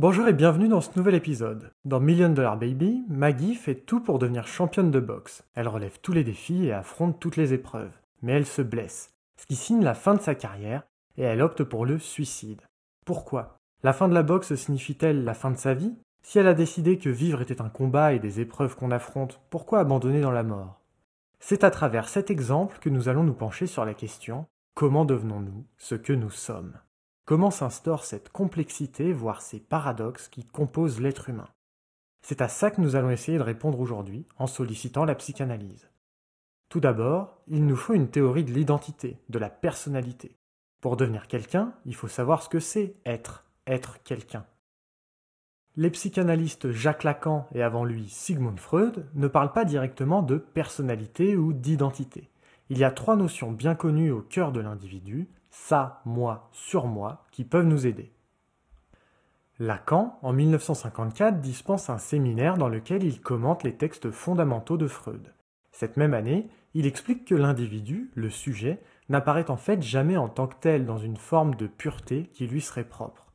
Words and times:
Bonjour 0.00 0.28
et 0.28 0.32
bienvenue 0.32 0.68
dans 0.68 0.80
ce 0.80 0.96
nouvel 0.96 1.16
épisode. 1.16 1.72
Dans 1.84 1.98
Million 1.98 2.28
Dollar 2.28 2.56
Baby, 2.56 3.04
Maggie 3.08 3.56
fait 3.56 3.74
tout 3.74 3.98
pour 3.98 4.20
devenir 4.20 4.46
championne 4.46 4.92
de 4.92 5.00
boxe. 5.00 5.42
Elle 5.56 5.66
relève 5.66 5.98
tous 6.00 6.12
les 6.12 6.22
défis 6.22 6.66
et 6.66 6.72
affronte 6.72 7.18
toutes 7.18 7.34
les 7.34 7.52
épreuves. 7.52 7.90
Mais 8.22 8.34
elle 8.34 8.46
se 8.46 8.62
blesse, 8.62 9.12
ce 9.40 9.46
qui 9.46 9.56
signe 9.56 9.82
la 9.82 9.96
fin 9.96 10.14
de 10.14 10.20
sa 10.20 10.36
carrière, 10.36 10.84
et 11.16 11.22
elle 11.22 11.42
opte 11.42 11.64
pour 11.64 11.84
le 11.84 11.98
suicide. 11.98 12.62
Pourquoi? 13.06 13.56
La 13.82 13.92
fin 13.92 14.06
de 14.06 14.14
la 14.14 14.22
boxe 14.22 14.54
signifie-t-elle 14.54 15.24
la 15.24 15.34
fin 15.34 15.50
de 15.50 15.56
sa 15.56 15.74
vie? 15.74 15.96
Si 16.22 16.38
elle 16.38 16.46
a 16.46 16.54
décidé 16.54 16.98
que 16.98 17.10
vivre 17.10 17.40
était 17.40 17.60
un 17.60 17.68
combat 17.68 18.12
et 18.12 18.20
des 18.20 18.38
épreuves 18.38 18.76
qu'on 18.76 18.92
affronte, 18.92 19.40
pourquoi 19.50 19.80
abandonner 19.80 20.20
dans 20.20 20.30
la 20.30 20.44
mort? 20.44 20.80
C'est 21.40 21.64
à 21.64 21.72
travers 21.72 22.08
cet 22.08 22.30
exemple 22.30 22.78
que 22.78 22.88
nous 22.88 23.08
allons 23.08 23.24
nous 23.24 23.34
pencher 23.34 23.66
sur 23.66 23.84
la 23.84 23.94
question 23.94 24.46
comment 24.74 25.04
devenons-nous 25.04 25.66
ce 25.76 25.96
que 25.96 26.12
nous 26.12 26.30
sommes? 26.30 26.74
Comment 27.28 27.50
s'instaure 27.50 28.04
cette 28.04 28.30
complexité, 28.30 29.12
voire 29.12 29.42
ces 29.42 29.60
paradoxes 29.60 30.28
qui 30.28 30.46
composent 30.46 30.98
l'être 30.98 31.28
humain 31.28 31.48
C'est 32.22 32.40
à 32.40 32.48
ça 32.48 32.70
que 32.70 32.80
nous 32.80 32.96
allons 32.96 33.10
essayer 33.10 33.36
de 33.36 33.42
répondre 33.42 33.80
aujourd'hui 33.80 34.24
en 34.38 34.46
sollicitant 34.46 35.04
la 35.04 35.14
psychanalyse. 35.14 35.90
Tout 36.70 36.80
d'abord, 36.80 37.36
il 37.46 37.66
nous 37.66 37.76
faut 37.76 37.92
une 37.92 38.08
théorie 38.08 38.44
de 38.44 38.52
l'identité, 38.54 39.18
de 39.28 39.38
la 39.38 39.50
personnalité. 39.50 40.38
Pour 40.80 40.96
devenir 40.96 41.26
quelqu'un, 41.26 41.74
il 41.84 41.94
faut 41.94 42.08
savoir 42.08 42.42
ce 42.42 42.48
que 42.48 42.60
c'est 42.60 42.94
être, 43.04 43.44
être 43.66 44.02
quelqu'un. 44.04 44.46
Les 45.76 45.90
psychanalystes 45.90 46.70
Jacques 46.70 47.04
Lacan 47.04 47.46
et 47.54 47.62
avant 47.62 47.84
lui 47.84 48.08
Sigmund 48.08 48.58
Freud 48.58 49.06
ne 49.12 49.28
parlent 49.28 49.52
pas 49.52 49.66
directement 49.66 50.22
de 50.22 50.38
personnalité 50.38 51.36
ou 51.36 51.52
d'identité. 51.52 52.30
Il 52.70 52.78
y 52.78 52.84
a 52.84 52.90
trois 52.90 53.16
notions 53.16 53.50
bien 53.50 53.74
connues 53.74 54.10
au 54.10 54.20
cœur 54.20 54.52
de 54.52 54.60
l'individu, 54.60 55.28
ça, 55.50 56.02
moi, 56.04 56.48
sur 56.52 56.86
moi, 56.86 57.24
qui 57.30 57.44
peuvent 57.44 57.66
nous 57.66 57.86
aider. 57.86 58.12
Lacan, 59.58 60.18
en 60.22 60.32
1954, 60.32 61.40
dispense 61.40 61.90
un 61.90 61.98
séminaire 61.98 62.58
dans 62.58 62.68
lequel 62.68 63.02
il 63.02 63.20
commente 63.20 63.64
les 63.64 63.74
textes 63.74 64.10
fondamentaux 64.10 64.76
de 64.76 64.86
Freud. 64.86 65.34
Cette 65.72 65.96
même 65.96 66.14
année, 66.14 66.48
il 66.74 66.86
explique 66.86 67.24
que 67.24 67.34
l'individu, 67.34 68.10
le 68.14 68.30
sujet, 68.30 68.80
n'apparaît 69.08 69.50
en 69.50 69.56
fait 69.56 69.82
jamais 69.82 70.16
en 70.16 70.28
tant 70.28 70.46
que 70.46 70.56
tel 70.60 70.84
dans 70.84 70.98
une 70.98 71.16
forme 71.16 71.54
de 71.54 71.66
pureté 71.66 72.30
qui 72.32 72.46
lui 72.46 72.60
serait 72.60 72.84
propre. 72.84 73.26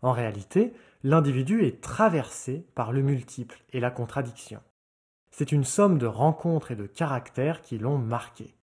En 0.00 0.12
réalité, 0.12 0.72
l'individu 1.02 1.64
est 1.64 1.82
traversé 1.82 2.66
par 2.74 2.92
le 2.92 3.02
multiple 3.02 3.62
et 3.72 3.80
la 3.80 3.90
contradiction. 3.90 4.60
C'est 5.30 5.52
une 5.52 5.64
somme 5.64 5.98
de 5.98 6.06
rencontres 6.06 6.70
et 6.70 6.76
de 6.76 6.86
caractères 6.86 7.60
qui 7.60 7.76
l'ont 7.76 7.98
marqué. 7.98 8.55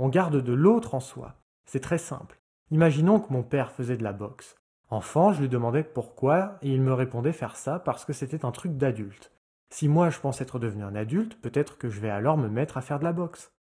On 0.00 0.08
garde 0.08 0.40
de 0.40 0.52
l'autre 0.52 0.94
en 0.94 1.00
soi. 1.00 1.34
C'est 1.64 1.80
très 1.80 1.98
simple. 1.98 2.40
Imaginons 2.70 3.18
que 3.18 3.32
mon 3.32 3.42
père 3.42 3.72
faisait 3.72 3.96
de 3.96 4.04
la 4.04 4.12
boxe. 4.12 4.56
Enfant, 4.90 5.32
je 5.32 5.40
lui 5.40 5.48
demandais 5.48 5.82
pourquoi, 5.82 6.56
et 6.62 6.72
il 6.72 6.80
me 6.80 6.94
répondait 6.94 7.32
faire 7.32 7.56
ça 7.56 7.80
parce 7.80 8.04
que 8.04 8.12
c'était 8.12 8.44
un 8.44 8.52
truc 8.52 8.76
d'adulte. 8.76 9.32
Si 9.70 9.88
moi 9.88 10.08
je 10.08 10.20
pense 10.20 10.40
être 10.40 10.60
devenu 10.60 10.84
un 10.84 10.94
adulte, 10.94 11.40
peut-être 11.40 11.76
que 11.78 11.88
je 11.88 12.00
vais 12.00 12.10
alors 12.10 12.38
me 12.38 12.48
mettre 12.48 12.76
à 12.76 12.80
faire 12.80 13.00
de 13.00 13.04
la 13.04 13.12
boxe. 13.12 13.52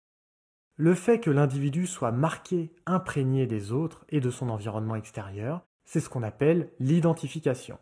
Le 0.76 0.94
fait 0.94 1.20
que 1.20 1.32
l'individu 1.32 1.88
soit 1.88 2.12
marqué, 2.12 2.72
imprégné 2.86 3.48
des 3.48 3.72
autres 3.72 4.06
et 4.10 4.22
de 4.22 4.30
son 4.30 4.50
environnement 4.50 4.96
extérieur, 4.96 5.66
c'est 5.86 6.00
ce 6.00 6.08
qu'on 6.08 6.22
appelle 6.22 6.72
l'identification. 6.80 7.80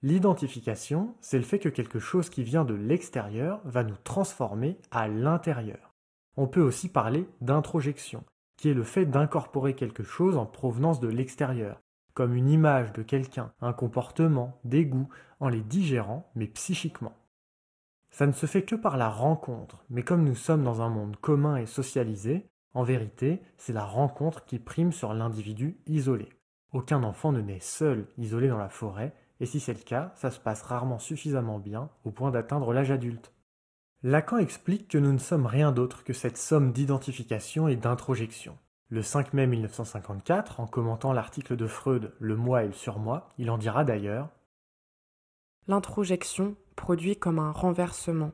L'identification, 0.00 1.14
c'est 1.20 1.38
le 1.38 1.44
fait 1.44 1.58
que 1.58 1.68
quelque 1.68 1.98
chose 1.98 2.30
qui 2.30 2.42
vient 2.42 2.64
de 2.64 2.74
l'extérieur 2.74 3.60
va 3.64 3.84
nous 3.84 3.96
transformer 3.96 4.78
à 4.90 5.08
l'intérieur. 5.08 5.87
On 6.40 6.46
peut 6.46 6.62
aussi 6.62 6.88
parler 6.88 7.28
d'introjection 7.40 8.22
qui 8.56 8.68
est 8.68 8.74
le 8.74 8.84
fait 8.84 9.06
d'incorporer 9.06 9.74
quelque 9.74 10.04
chose 10.04 10.36
en 10.36 10.46
provenance 10.46 11.00
de 11.00 11.08
l'extérieur, 11.08 11.80
comme 12.14 12.32
une 12.32 12.48
image 12.48 12.92
de 12.92 13.02
quelqu'un, 13.02 13.52
un 13.60 13.72
comportement, 13.72 14.60
des 14.62 14.86
goûts, 14.86 15.08
en 15.40 15.48
les 15.48 15.62
digérant, 15.62 16.30
mais 16.36 16.46
psychiquement. 16.46 17.12
Ça 18.10 18.24
ne 18.24 18.32
se 18.32 18.46
fait 18.46 18.62
que 18.62 18.76
par 18.76 18.96
la 18.96 19.08
rencontre, 19.08 19.84
mais 19.90 20.04
comme 20.04 20.22
nous 20.22 20.36
sommes 20.36 20.62
dans 20.62 20.80
un 20.80 20.88
monde 20.88 21.16
commun 21.16 21.56
et 21.56 21.66
socialisé, 21.66 22.46
en 22.72 22.84
vérité, 22.84 23.42
c'est 23.56 23.72
la 23.72 23.84
rencontre 23.84 24.44
qui 24.44 24.60
prime 24.60 24.92
sur 24.92 25.14
l'individu 25.14 25.80
isolé. 25.86 26.28
Aucun 26.72 27.02
enfant 27.02 27.32
ne 27.32 27.40
naît 27.40 27.58
seul, 27.58 28.06
isolé 28.16 28.46
dans 28.46 28.58
la 28.58 28.68
forêt, 28.68 29.12
et 29.40 29.46
si 29.46 29.58
c'est 29.58 29.74
le 29.74 29.80
cas, 29.80 30.12
ça 30.14 30.30
se 30.30 30.38
passe 30.38 30.62
rarement 30.62 31.00
suffisamment 31.00 31.58
bien 31.58 31.90
au 32.04 32.12
point 32.12 32.30
d'atteindre 32.30 32.72
l'âge 32.72 32.92
adulte. 32.92 33.32
Lacan 34.04 34.38
explique 34.38 34.86
que 34.86 34.98
nous 34.98 35.12
ne 35.12 35.18
sommes 35.18 35.46
rien 35.46 35.72
d'autre 35.72 36.04
que 36.04 36.12
cette 36.12 36.36
somme 36.36 36.72
d'identification 36.72 37.66
et 37.66 37.74
d'introjection. 37.74 38.56
Le 38.90 39.02
5 39.02 39.34
mai 39.34 39.48
1954, 39.48 40.60
en 40.60 40.68
commentant 40.68 41.12
l'article 41.12 41.56
de 41.56 41.66
Freud 41.66 42.14
Le 42.20 42.36
moi 42.36 42.62
et 42.62 42.68
le 42.68 42.72
surmoi, 42.72 43.28
il 43.38 43.50
en 43.50 43.58
dira 43.58 43.84
d'ailleurs 43.84 44.30
L'introjection 45.66 46.54
produit 46.76 47.16
comme 47.16 47.40
un 47.40 47.50
renversement. 47.50 48.30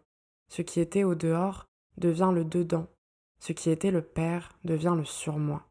Ce 0.49 0.61
qui 0.61 0.81
était 0.81 1.03
au 1.03 1.15
dehors 1.15 1.65
devient 1.97 2.31
le 2.35 2.45
dedans. 2.45 2.87
Ce 3.41 3.53
qui 3.53 3.71
était 3.71 3.91
le 3.91 4.03
père 4.03 4.59
devient 4.65 4.95
le 4.95 5.07
surmoi. 5.07 5.67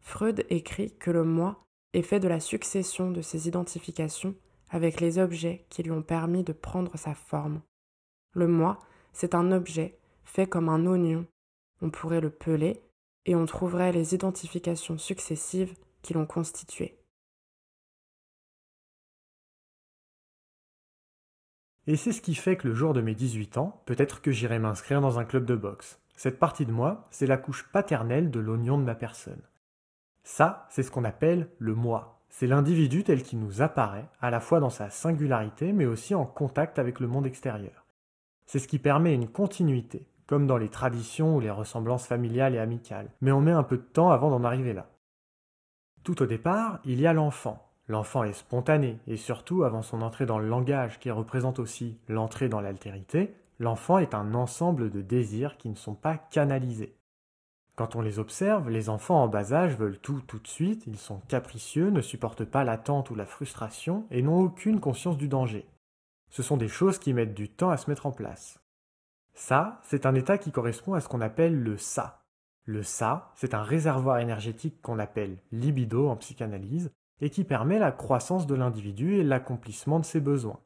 Freud 0.00 0.46
écrit 0.50 0.96
que 0.98 1.10
le 1.10 1.24
moi 1.24 1.66
est 1.94 2.02
fait 2.02 2.20
de 2.20 2.28
la 2.28 2.38
succession 2.38 3.10
de 3.10 3.22
ces 3.22 3.48
identifications 3.48 4.36
avec 4.70 5.00
les 5.00 5.18
objets 5.18 5.66
qui 5.68 5.82
lui 5.82 5.90
ont 5.90 6.02
permis 6.02 6.44
de 6.44 6.52
prendre 6.52 6.96
sa 6.96 7.14
forme. 7.14 7.60
Le 8.32 8.46
moi 8.46 8.78
c'est 9.16 9.34
un 9.34 9.50
objet 9.50 9.98
fait 10.24 10.46
comme 10.46 10.68
un 10.68 10.84
oignon. 10.84 11.26
On 11.80 11.88
pourrait 11.88 12.20
le 12.20 12.28
peler 12.28 12.82
et 13.24 13.34
on 13.34 13.46
trouverait 13.46 13.90
les 13.90 14.14
identifications 14.14 14.98
successives 14.98 15.74
qui 16.02 16.12
l'ont 16.12 16.26
constitué. 16.26 16.98
Et 21.86 21.96
c'est 21.96 22.12
ce 22.12 22.20
qui 22.20 22.34
fait 22.34 22.58
que 22.58 22.68
le 22.68 22.74
jour 22.74 22.92
de 22.92 23.00
mes 23.00 23.14
18 23.14 23.56
ans, 23.56 23.82
peut-être 23.86 24.20
que 24.20 24.32
j'irai 24.32 24.58
m'inscrire 24.58 25.00
dans 25.00 25.18
un 25.18 25.24
club 25.24 25.46
de 25.46 25.56
boxe. 25.56 25.98
Cette 26.14 26.38
partie 26.38 26.66
de 26.66 26.72
moi, 26.72 27.08
c'est 27.10 27.26
la 27.26 27.38
couche 27.38 27.66
paternelle 27.72 28.30
de 28.30 28.40
l'oignon 28.40 28.76
de 28.76 28.84
ma 28.84 28.94
personne. 28.94 29.42
Ça, 30.24 30.66
c'est 30.68 30.82
ce 30.82 30.90
qu'on 30.90 31.04
appelle 31.04 31.48
le 31.58 31.74
moi. 31.74 32.20
C'est 32.28 32.46
l'individu 32.46 33.02
tel 33.02 33.22
qu'il 33.22 33.38
nous 33.38 33.62
apparaît, 33.62 34.10
à 34.20 34.30
la 34.30 34.40
fois 34.40 34.60
dans 34.60 34.68
sa 34.68 34.90
singularité, 34.90 35.72
mais 35.72 35.86
aussi 35.86 36.14
en 36.14 36.26
contact 36.26 36.78
avec 36.78 37.00
le 37.00 37.06
monde 37.06 37.26
extérieur. 37.26 37.85
C'est 38.46 38.60
ce 38.60 38.68
qui 38.68 38.78
permet 38.78 39.12
une 39.12 39.28
continuité, 39.28 40.06
comme 40.26 40.46
dans 40.46 40.56
les 40.56 40.68
traditions 40.68 41.36
ou 41.36 41.40
les 41.40 41.50
ressemblances 41.50 42.06
familiales 42.06 42.54
et 42.54 42.58
amicales, 42.58 43.10
mais 43.20 43.32
on 43.32 43.40
met 43.40 43.52
un 43.52 43.62
peu 43.62 43.76
de 43.76 43.82
temps 43.82 44.10
avant 44.10 44.30
d'en 44.30 44.44
arriver 44.44 44.72
là. 44.72 44.88
Tout 46.04 46.22
au 46.22 46.26
départ, 46.26 46.78
il 46.84 47.00
y 47.00 47.06
a 47.06 47.12
l'enfant. 47.12 47.62
L'enfant 47.88 48.24
est 48.24 48.32
spontané, 48.32 48.98
et 49.06 49.16
surtout 49.16 49.64
avant 49.64 49.82
son 49.82 50.02
entrée 50.02 50.26
dans 50.26 50.38
le 50.38 50.48
langage 50.48 50.98
qui 50.98 51.10
représente 51.10 51.58
aussi 51.58 51.98
l'entrée 52.08 52.48
dans 52.48 52.60
l'altérité, 52.60 53.34
l'enfant 53.58 53.98
est 53.98 54.14
un 54.14 54.34
ensemble 54.34 54.90
de 54.90 55.02
désirs 55.02 55.56
qui 55.56 55.68
ne 55.68 55.76
sont 55.76 55.94
pas 55.94 56.16
canalisés. 56.16 56.96
Quand 57.76 57.94
on 57.94 58.00
les 58.00 58.18
observe, 58.18 58.70
les 58.70 58.88
enfants 58.88 59.22
en 59.22 59.28
bas 59.28 59.52
âge 59.52 59.76
veulent 59.76 59.98
tout 59.98 60.22
tout 60.26 60.38
de 60.38 60.48
suite, 60.48 60.86
ils 60.86 60.96
sont 60.96 61.20
capricieux, 61.28 61.90
ne 61.90 62.00
supportent 62.00 62.44
pas 62.44 62.64
l'attente 62.64 63.10
ou 63.10 63.14
la 63.14 63.26
frustration 63.26 64.06
et 64.10 64.22
n'ont 64.22 64.40
aucune 64.40 64.80
conscience 64.80 65.18
du 65.18 65.28
danger. 65.28 65.66
Ce 66.36 66.42
sont 66.42 66.58
des 66.58 66.68
choses 66.68 66.98
qui 66.98 67.14
mettent 67.14 67.32
du 67.32 67.48
temps 67.48 67.70
à 67.70 67.78
se 67.78 67.88
mettre 67.88 68.04
en 68.04 68.12
place. 68.12 68.60
Ça, 69.32 69.80
c'est 69.84 70.04
un 70.04 70.14
état 70.14 70.36
qui 70.36 70.52
correspond 70.52 70.92
à 70.92 71.00
ce 71.00 71.08
qu'on 71.08 71.22
appelle 71.22 71.58
le 71.58 71.78
ça. 71.78 72.26
Le 72.66 72.82
ça, 72.82 73.32
c'est 73.36 73.54
un 73.54 73.62
réservoir 73.62 74.18
énergétique 74.18 74.82
qu'on 74.82 74.98
appelle 74.98 75.38
libido 75.50 76.10
en 76.10 76.16
psychanalyse 76.16 76.90
et 77.22 77.30
qui 77.30 77.42
permet 77.42 77.78
la 77.78 77.90
croissance 77.90 78.46
de 78.46 78.54
l'individu 78.54 79.14
et 79.14 79.22
l'accomplissement 79.22 79.98
de 79.98 80.04
ses 80.04 80.20
besoins. 80.20 80.60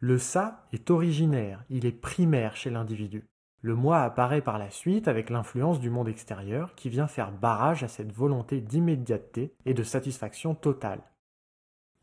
Le 0.00 0.18
ça 0.18 0.66
est 0.74 0.90
originaire, 0.90 1.64
il 1.70 1.86
est 1.86 1.98
primaire 1.98 2.54
chez 2.54 2.68
l'individu. 2.68 3.24
Le 3.62 3.74
moi 3.74 4.02
apparaît 4.02 4.42
par 4.42 4.58
la 4.58 4.68
suite 4.68 5.08
avec 5.08 5.30
l'influence 5.30 5.80
du 5.80 5.88
monde 5.88 6.08
extérieur 6.08 6.74
qui 6.74 6.90
vient 6.90 7.08
faire 7.08 7.32
barrage 7.32 7.82
à 7.84 7.88
cette 7.88 8.12
volonté 8.12 8.60
d'immédiateté 8.60 9.54
et 9.64 9.72
de 9.72 9.82
satisfaction 9.82 10.54
totale. 10.54 11.00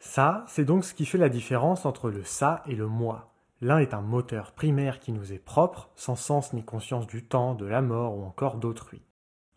Ça, 0.03 0.43
c'est 0.47 0.65
donc 0.65 0.83
ce 0.83 0.95
qui 0.95 1.05
fait 1.05 1.19
la 1.19 1.29
différence 1.29 1.85
entre 1.85 2.09
le 2.09 2.23
ça 2.23 2.63
et 2.65 2.73
le 2.73 2.87
moi. 2.87 3.31
L'un 3.61 3.77
est 3.77 3.93
un 3.93 4.01
moteur 4.01 4.51
primaire 4.51 4.99
qui 4.99 5.11
nous 5.11 5.31
est 5.31 5.37
propre, 5.37 5.91
sans 5.95 6.15
sens 6.15 6.53
ni 6.53 6.65
conscience 6.65 7.05
du 7.05 7.23
temps, 7.23 7.53
de 7.53 7.67
la 7.67 7.83
mort 7.83 8.17
ou 8.17 8.23
encore 8.23 8.57
d'autrui. 8.57 9.03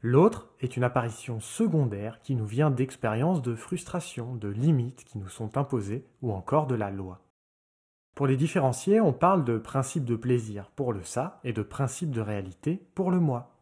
L'autre 0.03 0.51
est 0.61 0.77
une 0.77 0.85
apparition 0.85 1.41
secondaire 1.41 2.21
qui 2.21 2.35
nous 2.35 2.45
vient 2.45 2.71
d'expériences 2.71 3.41
de 3.41 3.55
frustration, 3.55 4.35
de 4.35 4.49
limites 4.49 5.05
qui 5.05 5.17
nous 5.17 5.31
sont 5.31 5.57
imposées 5.57 6.05
ou 6.21 6.31
encore 6.31 6.67
de 6.67 6.75
la 6.75 6.91
loi. 6.91 7.23
Pour 8.15 8.27
les 8.27 8.37
différencier, 8.37 9.01
on 9.01 9.15
parle 9.15 9.47
de 9.47 9.57
principe 9.57 10.05
de 10.05 10.15
plaisir 10.15 10.71
pour 10.77 10.93
le 10.93 11.03
ça 11.03 11.41
et 11.43 11.55
de 11.55 11.63
principe 11.63 12.11
de 12.11 12.21
réalité 12.21 12.87
pour 12.95 13.11
le 13.11 13.19
moi. 13.19 13.57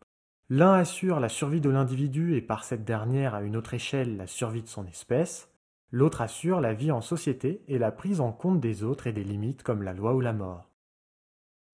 L'un 0.50 0.72
assure 0.72 1.20
la 1.20 1.28
survie 1.28 1.60
de 1.60 1.70
l'individu 1.70 2.34
et 2.34 2.42
par 2.42 2.64
cette 2.64 2.84
dernière 2.84 3.36
à 3.36 3.42
une 3.42 3.56
autre 3.56 3.72
échelle 3.72 4.16
la 4.16 4.26
survie 4.26 4.64
de 4.64 4.68
son 4.68 4.84
espèce, 4.86 5.51
L'autre 5.94 6.22
assure 6.22 6.62
la 6.62 6.72
vie 6.72 6.90
en 6.90 7.02
société 7.02 7.62
et 7.68 7.78
la 7.78 7.92
prise 7.92 8.22
en 8.22 8.32
compte 8.32 8.60
des 8.60 8.82
autres 8.82 9.06
et 9.06 9.12
des 9.12 9.24
limites 9.24 9.62
comme 9.62 9.82
la 9.82 9.92
loi 9.92 10.14
ou 10.14 10.20
la 10.20 10.32
mort. 10.32 10.70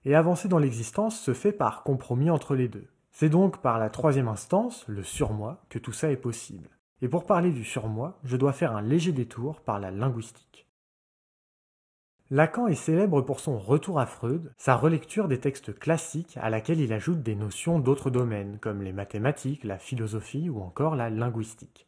Et 0.04 0.16
avancer 0.16 0.48
dans 0.48 0.58
l'existence 0.58 1.20
se 1.20 1.32
fait 1.32 1.52
par 1.52 1.84
compromis 1.84 2.28
entre 2.28 2.56
les 2.56 2.66
deux. 2.66 2.88
C'est 3.12 3.28
donc 3.28 3.62
par 3.62 3.78
la 3.78 3.90
troisième 3.90 4.26
instance, 4.26 4.84
le 4.88 5.04
surmoi, 5.04 5.64
que 5.68 5.78
tout 5.78 5.92
ça 5.92 6.10
est 6.10 6.16
possible. 6.16 6.68
Et 7.00 7.08
pour 7.08 7.26
parler 7.26 7.52
du 7.52 7.64
surmoi, 7.64 8.18
je 8.24 8.36
dois 8.36 8.52
faire 8.52 8.74
un 8.74 8.82
léger 8.82 9.12
détour 9.12 9.60
par 9.60 9.78
la 9.78 9.92
linguistique. 9.92 10.68
Lacan 12.30 12.66
est 12.66 12.74
célèbre 12.74 13.22
pour 13.22 13.38
son 13.38 13.56
retour 13.56 14.00
à 14.00 14.06
Freud, 14.06 14.52
sa 14.58 14.74
relecture 14.74 15.28
des 15.28 15.38
textes 15.38 15.78
classiques 15.78 16.36
à 16.42 16.50
laquelle 16.50 16.80
il 16.80 16.92
ajoute 16.92 17.22
des 17.22 17.36
notions 17.36 17.78
d'autres 17.78 18.10
domaines, 18.10 18.58
comme 18.60 18.82
les 18.82 18.92
mathématiques, 18.92 19.64
la 19.64 19.78
philosophie 19.78 20.50
ou 20.50 20.60
encore 20.60 20.96
la 20.96 21.08
linguistique. 21.08 21.87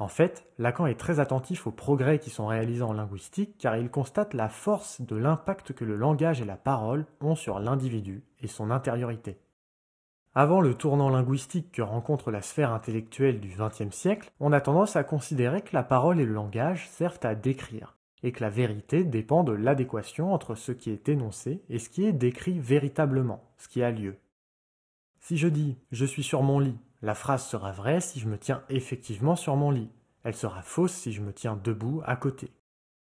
En 0.00 0.08
fait, 0.08 0.46
Lacan 0.58 0.86
est 0.86 0.98
très 0.98 1.20
attentif 1.20 1.66
aux 1.66 1.72
progrès 1.72 2.18
qui 2.18 2.30
sont 2.30 2.46
réalisés 2.46 2.82
en 2.82 2.94
linguistique 2.94 3.56
car 3.58 3.76
il 3.76 3.90
constate 3.90 4.32
la 4.32 4.48
force 4.48 5.02
de 5.02 5.14
l'impact 5.14 5.74
que 5.74 5.84
le 5.84 5.94
langage 5.94 6.40
et 6.40 6.46
la 6.46 6.56
parole 6.56 7.04
ont 7.20 7.34
sur 7.34 7.60
l'individu 7.60 8.24
et 8.40 8.48
son 8.48 8.70
intériorité. 8.70 9.36
Avant 10.34 10.62
le 10.62 10.74
tournant 10.74 11.10
linguistique 11.10 11.70
que 11.70 11.82
rencontre 11.82 12.30
la 12.30 12.40
sphère 12.40 12.72
intellectuelle 12.72 13.40
du 13.40 13.54
XXe 13.54 13.94
siècle, 13.94 14.32
on 14.40 14.52
a 14.52 14.62
tendance 14.62 14.96
à 14.96 15.04
considérer 15.04 15.60
que 15.60 15.74
la 15.74 15.82
parole 15.82 16.18
et 16.18 16.24
le 16.24 16.32
langage 16.32 16.88
servent 16.88 17.20
à 17.24 17.34
décrire, 17.34 17.98
et 18.22 18.32
que 18.32 18.42
la 18.42 18.48
vérité 18.48 19.04
dépend 19.04 19.44
de 19.44 19.52
l'adéquation 19.52 20.32
entre 20.32 20.54
ce 20.54 20.72
qui 20.72 20.90
est 20.90 21.10
énoncé 21.10 21.62
et 21.68 21.78
ce 21.78 21.90
qui 21.90 22.06
est 22.06 22.12
décrit 22.12 22.58
véritablement, 22.58 23.44
ce 23.58 23.68
qui 23.68 23.82
a 23.82 23.90
lieu. 23.90 24.16
Si 25.18 25.36
je 25.36 25.48
dis 25.48 25.76
je 25.92 26.06
suis 26.06 26.22
sur 26.22 26.42
mon 26.42 26.58
lit, 26.58 26.78
la 27.02 27.14
phrase 27.14 27.46
sera 27.46 27.72
vraie 27.72 28.00
si 28.00 28.20
je 28.20 28.28
me 28.28 28.38
tiens 28.38 28.62
effectivement 28.68 29.36
sur 29.36 29.56
mon 29.56 29.70
lit. 29.70 29.90
Elle 30.22 30.34
sera 30.34 30.62
fausse 30.62 30.92
si 30.92 31.12
je 31.12 31.22
me 31.22 31.32
tiens 31.32 31.58
debout 31.62 32.02
à 32.04 32.16
côté. 32.16 32.50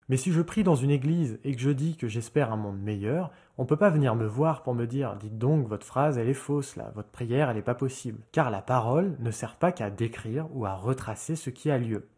Mais 0.09 0.17
si 0.17 0.33
je 0.33 0.43
prie 0.43 0.65
dans 0.65 0.75
une 0.75 0.91
église 0.91 1.39
et 1.45 1.55
que 1.55 1.61
je 1.61 1.71
dis 1.71 1.97
que 1.97 2.09
j'espère 2.09 2.53
un 2.53 2.57
monde 2.57 2.81
meilleur, 2.81 3.31
on 3.57 3.65
peut 3.65 3.77
pas 3.77 3.91
venir 3.91 4.15
me 4.15 4.27
voir 4.27 4.63
pour 4.63 4.75
me 4.75 4.87
dire 4.87 5.17
dites 5.17 5.39
donc 5.39 5.67
votre 5.67 5.87
phrase 5.87 6.19
elle 6.19 6.29
est 6.29 6.35
fausse 6.35 6.77
là, 6.77 6.93
votre 6.95 7.09
prière 7.09 7.49
elle 7.49 7.57
n'est 7.57 7.63
pas 7.63 7.75
possible. 7.75 8.21
Car 8.33 8.51
la 8.51 8.63
parole 8.63 9.17
ne 9.21 9.31
sert 9.31 9.57
pas 9.57 9.73
qu'à 9.73 9.91
décrire 9.91 10.47
ou 10.55 10.67
à 10.67 10.75
retracer 10.75 11.37
ce 11.37 11.51
qui 11.51 11.71
a 11.71 11.79
lieu. 11.79 12.09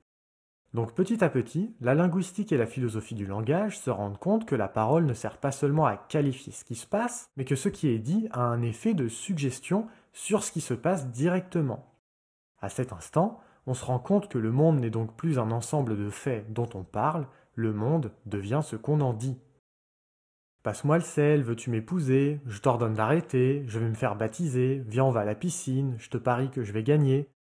Donc 0.75 0.95
petit 0.95 1.25
à 1.25 1.29
petit, 1.29 1.75
la 1.81 1.95
linguistique 1.95 2.53
et 2.53 2.59
la 2.59 2.67
philosophie 2.67 3.15
du 3.15 3.27
langage 3.27 3.79
se 3.79 3.91
rendent 3.91 4.19
compte 4.19 4.47
que 4.47 4.55
la 4.55 4.69
parole 4.69 5.07
ne 5.07 5.15
sert 5.15 5.39
pas 5.39 5.53
seulement 5.53 5.87
à 5.87 5.97
qualifier 5.97 6.53
ce 6.53 6.65
qui 6.65 6.75
se 6.75 6.87
passe, 6.87 7.31
mais 7.37 7.45
que 7.45 7.57
ce 7.57 7.69
qui 7.69 7.89
est 7.89 7.99
dit 7.99 8.29
a 8.33 8.43
un 8.43 8.63
effet 8.63 8.93
de 8.93 9.09
suggestion 9.09 9.87
sur 10.13 10.43
ce 10.45 10.53
qui 10.53 10.61
se 10.61 10.75
passe 10.75 11.09
directement. 11.11 11.95
À 12.61 12.69
cet 12.69 12.93
instant, 12.93 13.41
on 13.67 13.75
se 13.75 13.85
rend 13.85 13.99
compte 13.99 14.29
que 14.29 14.39
le 14.39 14.53
monde 14.53 14.81
n'est 14.81 14.91
donc 14.91 15.17
plus 15.17 15.39
un 15.39 15.51
ensemble 15.51 15.97
de 15.97 16.11
faits 16.11 16.53
dont 16.53 16.69
on 16.75 16.85
parle, 16.85 17.27
le 17.55 17.73
monde 17.73 18.13
devient 18.27 18.61
ce 18.63 18.77
qu'on 18.77 19.01
en 19.01 19.13
dit. 19.13 19.39
Passe-moi 20.63 20.99
le 20.99 21.05
sel, 21.05 21.43
veux-tu 21.43 21.71
m'épouser? 21.71 22.41
Je 22.47 22.61
t'ordonne 22.61 22.95
d'arrêter, 22.95 23.65
je 23.67 23.79
vais 23.79 23.89
me 23.89 23.95
faire 23.95 24.17
baptiser, 24.17 24.83
viens 24.87 25.05
on 25.05 25.11
va 25.11 25.21
à 25.21 25.25
la 25.25 25.35
piscine, 25.35 25.95
je 25.99 26.11
te 26.11 26.19
parie 26.19 26.51
que 26.51 26.65
je 26.65 26.73
vais 26.73 26.83
gagner 26.83 27.31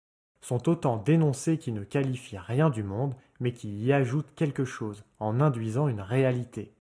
sont 0.47 0.69
autant 0.69 0.97
d'énoncés 0.97 1.59
qui 1.59 1.73
ne 1.73 1.83
qualifient 1.83 2.39
rien 2.39 2.71
du 2.71 2.85
monde, 2.85 3.17
mais 3.41 3.53
qui 3.53 3.69
y 3.83 3.93
ajoutent 3.93 4.33
quelque 4.37 4.65
chose, 4.65 5.03
en 5.19 5.41
induisant 5.41 5.89
une 5.89 6.01
réalité. 6.01 6.73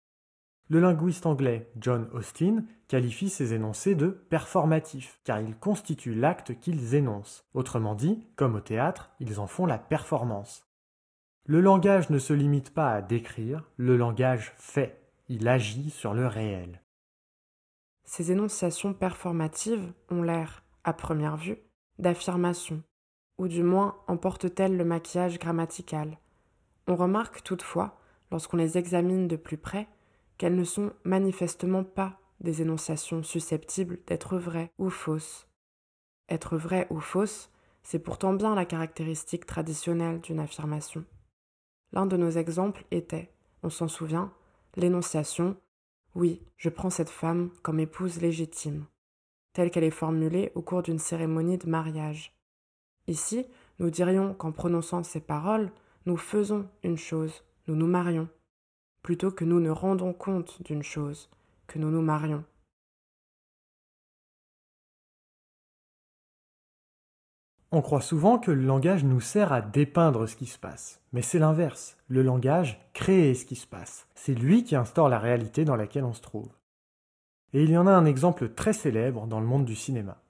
Le 0.68 0.80
linguiste 0.80 1.24
anglais 1.24 1.70
John 1.78 2.06
Austin 2.12 2.64
qualifie 2.88 3.30
ces 3.30 3.54
énoncés 3.54 3.94
de 3.94 4.08
performatifs, 4.08 5.18
car 5.24 5.40
ils 5.40 5.56
constituent 5.56 6.14
l'acte 6.14 6.60
qu'ils 6.60 6.94
énoncent. 6.94 7.46
Autrement 7.54 7.94
dit, 7.94 8.26
comme 8.36 8.54
au 8.54 8.60
théâtre, 8.60 9.12
ils 9.18 9.40
en 9.40 9.46
font 9.46 9.64
la 9.64 9.78
performance. 9.78 10.66
Le 11.46 11.62
langage 11.62 12.10
ne 12.10 12.18
se 12.18 12.34
limite 12.34 12.68
pas 12.68 12.92
à 12.92 13.00
décrire, 13.00 13.64
le 13.78 13.96
langage 13.96 14.52
fait, 14.58 15.00
il 15.30 15.48
agit 15.48 15.88
sur 15.88 16.12
le 16.12 16.26
réel. 16.26 16.82
Ces 18.04 18.30
énonciations 18.30 18.92
performatives 18.92 19.94
ont 20.10 20.22
l'air, 20.22 20.64
à 20.84 20.92
première 20.92 21.38
vue, 21.38 21.56
d'affirmations, 21.98 22.82
ou 23.38 23.48
du 23.48 23.62
moins 23.62 23.96
emportent-elles 24.06 24.76
le 24.76 24.84
maquillage 24.84 25.38
grammatical? 25.38 26.18
On 26.86 26.96
remarque 26.96 27.42
toutefois, 27.42 27.98
lorsqu'on 28.30 28.56
les 28.56 28.78
examine 28.78 29.28
de 29.28 29.36
plus 29.36 29.56
près, 29.56 29.88
qu'elles 30.38 30.56
ne 30.56 30.64
sont 30.64 30.92
manifestement 31.04 31.84
pas 31.84 32.18
des 32.40 32.62
énonciations 32.62 33.22
susceptibles 33.22 33.98
d'être 34.06 34.38
vraies 34.38 34.70
ou 34.78 34.90
fausses. 34.90 35.48
Être 36.28 36.56
vrai 36.56 36.86
ou 36.90 37.00
fausse, 37.00 37.50
c'est 37.82 37.98
pourtant 37.98 38.32
bien 38.32 38.54
la 38.54 38.64
caractéristique 38.64 39.46
traditionnelle 39.46 40.20
d'une 40.20 40.40
affirmation. 40.40 41.04
L'un 41.92 42.06
de 42.06 42.16
nos 42.16 42.30
exemples 42.30 42.84
était, 42.90 43.30
on 43.62 43.70
s'en 43.70 43.88
souvient, 43.88 44.32
l'énonciation 44.76 45.56
Oui, 46.14 46.42
je 46.56 46.68
prends 46.68 46.90
cette 46.90 47.10
femme 47.10 47.50
comme 47.62 47.78
épouse 47.78 48.20
légitime, 48.20 48.86
telle 49.52 49.70
qu'elle 49.70 49.84
est 49.84 49.90
formulée 49.90 50.50
au 50.54 50.62
cours 50.62 50.82
d'une 50.82 50.98
cérémonie 50.98 51.58
de 51.58 51.68
mariage. 51.68 52.34
Ici, 53.06 53.46
nous 53.78 53.90
dirions 53.90 54.34
qu'en 54.34 54.52
prononçant 54.52 55.02
ces 55.02 55.20
paroles, 55.20 55.70
nous 56.06 56.16
faisons 56.16 56.66
une 56.82 56.96
chose, 56.96 57.42
nous 57.66 57.76
nous 57.76 57.86
marions, 57.86 58.28
plutôt 59.02 59.30
que 59.30 59.44
nous 59.44 59.60
ne 59.60 59.70
rendons 59.70 60.12
compte 60.12 60.62
d'une 60.62 60.82
chose, 60.82 61.28
que 61.66 61.78
nous 61.78 61.90
nous 61.90 62.02
marions. 62.02 62.44
On 67.72 67.82
croit 67.82 68.00
souvent 68.00 68.38
que 68.38 68.52
le 68.52 68.64
langage 68.64 69.02
nous 69.02 69.20
sert 69.20 69.52
à 69.52 69.60
dépeindre 69.60 70.28
ce 70.28 70.36
qui 70.36 70.46
se 70.46 70.58
passe, 70.58 71.00
mais 71.12 71.22
c'est 71.22 71.40
l'inverse. 71.40 71.96
Le 72.06 72.22
langage 72.22 72.80
crée 72.92 73.34
ce 73.34 73.44
qui 73.44 73.56
se 73.56 73.66
passe. 73.66 74.06
C'est 74.14 74.34
lui 74.34 74.62
qui 74.62 74.76
instaure 74.76 75.08
la 75.08 75.18
réalité 75.18 75.64
dans 75.64 75.74
laquelle 75.74 76.04
on 76.04 76.12
se 76.12 76.22
trouve. 76.22 76.52
Et 77.52 77.64
il 77.64 77.70
y 77.70 77.76
en 77.76 77.88
a 77.88 77.92
un 77.92 78.04
exemple 78.04 78.50
très 78.50 78.72
célèbre 78.72 79.26
dans 79.26 79.40
le 79.40 79.46
monde 79.46 79.64
du 79.64 79.74
cinéma. 79.74 80.23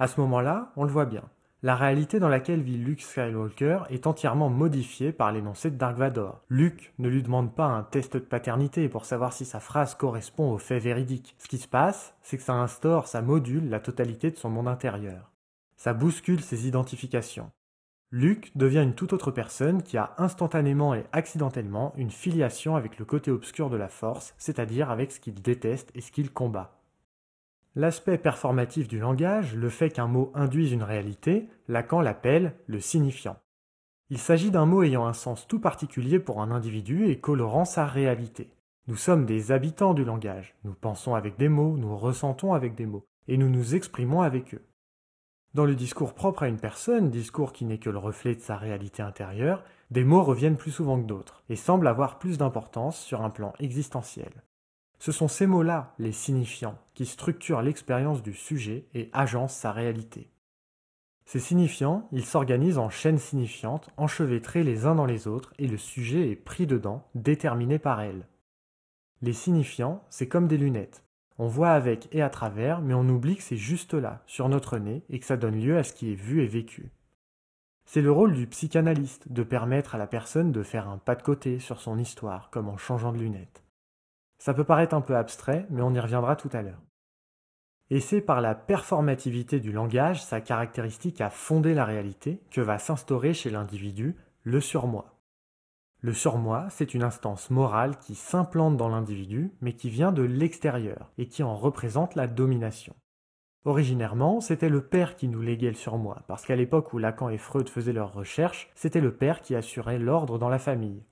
À 0.00 0.06
ce 0.06 0.18
moment-là, 0.22 0.72
on 0.76 0.84
le 0.84 0.90
voit 0.90 1.04
bien. 1.04 1.24
La 1.62 1.76
réalité 1.76 2.20
dans 2.20 2.30
laquelle 2.30 2.62
vit 2.62 2.78
Luke 2.78 3.02
Skywalker 3.02 3.80
est 3.90 4.06
entièrement 4.06 4.48
modifiée 4.48 5.12
par 5.12 5.30
l'énoncé 5.30 5.70
de 5.70 5.76
Dark 5.76 5.98
Vador. 5.98 6.40
Luke 6.48 6.94
ne 6.98 7.10
lui 7.10 7.22
demande 7.22 7.54
pas 7.54 7.66
un 7.66 7.82
test 7.82 8.14
de 8.14 8.18
paternité 8.20 8.88
pour 8.88 9.04
savoir 9.04 9.34
si 9.34 9.44
sa 9.44 9.60
phrase 9.60 9.94
correspond 9.94 10.52
aux 10.52 10.58
faits 10.58 10.82
véridiques. 10.82 11.36
Ce 11.36 11.48
qui 11.48 11.58
se 11.58 11.68
passe, 11.68 12.14
c'est 12.22 12.38
que 12.38 12.42
ça 12.42 12.54
instaure, 12.54 13.08
ça 13.08 13.20
module 13.20 13.68
la 13.68 13.78
totalité 13.78 14.30
de 14.30 14.38
son 14.38 14.48
monde 14.48 14.68
intérieur. 14.68 15.32
Ça 15.76 15.92
bouscule 15.92 16.40
ses 16.40 16.66
identifications. 16.66 17.50
Luke 18.10 18.52
devient 18.54 18.82
une 18.82 18.94
toute 18.94 19.12
autre 19.12 19.30
personne 19.30 19.82
qui 19.82 19.98
a 19.98 20.14
instantanément 20.16 20.94
et 20.94 21.04
accidentellement 21.12 21.92
une 21.98 22.10
filiation 22.10 22.74
avec 22.74 22.98
le 22.98 23.04
côté 23.04 23.30
obscur 23.30 23.68
de 23.68 23.76
la 23.76 23.88
force, 23.88 24.34
c'est-à-dire 24.38 24.90
avec 24.90 25.12
ce 25.12 25.20
qu'il 25.20 25.42
déteste 25.42 25.90
et 25.94 26.00
ce 26.00 26.10
qu'il 26.10 26.32
combat. 26.32 26.79
L'aspect 27.76 28.18
performatif 28.18 28.88
du 28.88 28.98
langage, 28.98 29.54
le 29.54 29.68
fait 29.68 29.90
qu'un 29.90 30.08
mot 30.08 30.32
induise 30.34 30.72
une 30.72 30.82
réalité, 30.82 31.48
Lacan 31.68 32.00
l'appelle 32.00 32.54
le 32.66 32.80
signifiant. 32.80 33.36
Il 34.08 34.18
s'agit 34.18 34.50
d'un 34.50 34.66
mot 34.66 34.82
ayant 34.82 35.06
un 35.06 35.12
sens 35.12 35.46
tout 35.46 35.60
particulier 35.60 36.18
pour 36.18 36.42
un 36.42 36.50
individu 36.50 37.08
et 37.08 37.20
colorant 37.20 37.64
sa 37.64 37.86
réalité. 37.86 38.50
Nous 38.88 38.96
sommes 38.96 39.24
des 39.24 39.52
habitants 39.52 39.94
du 39.94 40.04
langage, 40.04 40.56
nous 40.64 40.74
pensons 40.74 41.14
avec 41.14 41.36
des 41.38 41.48
mots, 41.48 41.76
nous 41.76 41.96
ressentons 41.96 42.54
avec 42.54 42.74
des 42.74 42.86
mots, 42.86 43.04
et 43.28 43.36
nous 43.36 43.48
nous 43.48 43.76
exprimons 43.76 44.22
avec 44.22 44.52
eux. 44.54 44.64
Dans 45.54 45.64
le 45.64 45.76
discours 45.76 46.14
propre 46.14 46.42
à 46.42 46.48
une 46.48 46.58
personne, 46.58 47.10
discours 47.10 47.52
qui 47.52 47.64
n'est 47.64 47.78
que 47.78 47.90
le 47.90 47.98
reflet 47.98 48.34
de 48.34 48.40
sa 48.40 48.56
réalité 48.56 49.00
intérieure, 49.00 49.62
des 49.92 50.02
mots 50.02 50.24
reviennent 50.24 50.56
plus 50.56 50.72
souvent 50.72 51.00
que 51.00 51.06
d'autres, 51.06 51.44
et 51.48 51.54
semblent 51.54 51.86
avoir 51.86 52.18
plus 52.18 52.36
d'importance 52.36 52.98
sur 52.98 53.22
un 53.22 53.30
plan 53.30 53.52
existentiel. 53.60 54.32
Ce 55.00 55.12
sont 55.12 55.28
ces 55.28 55.46
mots-là, 55.46 55.94
les 55.98 56.12
signifiants, 56.12 56.78
qui 56.92 57.06
structurent 57.06 57.62
l'expérience 57.62 58.22
du 58.22 58.34
sujet 58.34 58.84
et 58.92 59.08
agencent 59.14 59.56
sa 59.56 59.72
réalité. 59.72 60.30
Ces 61.24 61.40
signifiants, 61.40 62.06
ils 62.12 62.26
s'organisent 62.26 62.76
en 62.76 62.90
chaînes 62.90 63.18
signifiantes, 63.18 63.88
enchevêtrées 63.96 64.62
les 64.62 64.84
uns 64.84 64.94
dans 64.94 65.06
les 65.06 65.26
autres, 65.26 65.54
et 65.58 65.68
le 65.68 65.78
sujet 65.78 66.30
est 66.30 66.36
pris 66.36 66.66
dedans, 66.66 67.08
déterminé 67.14 67.78
par 67.78 68.02
elles. 68.02 68.26
Les 69.22 69.32
signifiants, 69.32 70.04
c'est 70.10 70.28
comme 70.28 70.48
des 70.48 70.58
lunettes. 70.58 71.02
On 71.38 71.46
voit 71.46 71.70
avec 71.70 72.08
et 72.12 72.20
à 72.20 72.28
travers, 72.28 72.82
mais 72.82 72.92
on 72.92 73.08
oublie 73.08 73.36
que 73.36 73.42
c'est 73.42 73.56
juste 73.56 73.94
là, 73.94 74.22
sur 74.26 74.50
notre 74.50 74.76
nez, 74.76 75.02
et 75.08 75.18
que 75.18 75.24
ça 75.24 75.38
donne 75.38 75.58
lieu 75.58 75.78
à 75.78 75.82
ce 75.82 75.94
qui 75.94 76.12
est 76.12 76.16
vu 76.16 76.42
et 76.42 76.46
vécu. 76.46 76.90
C'est 77.86 78.02
le 78.02 78.12
rôle 78.12 78.34
du 78.34 78.46
psychanalyste 78.46 79.32
de 79.32 79.44
permettre 79.44 79.94
à 79.94 79.98
la 79.98 80.06
personne 80.06 80.52
de 80.52 80.62
faire 80.62 80.90
un 80.90 80.98
pas 80.98 81.14
de 81.14 81.22
côté 81.22 81.58
sur 81.58 81.80
son 81.80 81.96
histoire, 81.96 82.50
comme 82.50 82.68
en 82.68 82.76
changeant 82.76 83.12
de 83.12 83.18
lunettes. 83.18 83.62
Ça 84.40 84.54
peut 84.54 84.64
paraître 84.64 84.94
un 84.94 85.02
peu 85.02 85.16
abstrait, 85.16 85.66
mais 85.68 85.82
on 85.82 85.92
y 85.92 86.00
reviendra 86.00 86.34
tout 86.34 86.48
à 86.54 86.62
l'heure. 86.62 86.80
Et 87.90 88.00
c'est 88.00 88.22
par 88.22 88.40
la 88.40 88.54
performativité 88.54 89.60
du 89.60 89.70
langage, 89.70 90.24
sa 90.24 90.40
caractéristique 90.40 91.20
à 91.20 91.28
fonder 91.28 91.74
la 91.74 91.84
réalité, 91.84 92.40
que 92.50 92.62
va 92.62 92.78
s'instaurer 92.78 93.34
chez 93.34 93.50
l'individu 93.50 94.16
le 94.42 94.62
surmoi. 94.62 95.20
Le 96.00 96.14
surmoi, 96.14 96.68
c'est 96.70 96.94
une 96.94 97.02
instance 97.02 97.50
morale 97.50 97.98
qui 97.98 98.14
s'implante 98.14 98.78
dans 98.78 98.88
l'individu, 98.88 99.52
mais 99.60 99.74
qui 99.74 99.90
vient 99.90 100.10
de 100.10 100.22
l'extérieur, 100.22 101.12
et 101.18 101.28
qui 101.28 101.42
en 101.42 101.54
représente 101.54 102.14
la 102.14 102.26
domination. 102.26 102.96
Originairement, 103.66 104.40
c'était 104.40 104.70
le 104.70 104.86
père 104.86 105.16
qui 105.16 105.28
nous 105.28 105.42
léguait 105.42 105.68
le 105.68 105.74
surmoi, 105.74 106.22
parce 106.28 106.46
qu'à 106.46 106.56
l'époque 106.56 106.94
où 106.94 106.98
Lacan 106.98 107.28
et 107.28 107.36
Freud 107.36 107.68
faisaient 107.68 107.92
leurs 107.92 108.14
recherches, 108.14 108.70
c'était 108.74 109.02
le 109.02 109.14
père 109.14 109.42
qui 109.42 109.54
assurait 109.54 109.98
l'ordre 109.98 110.38
dans 110.38 110.48
la 110.48 110.58
famille. 110.58 111.04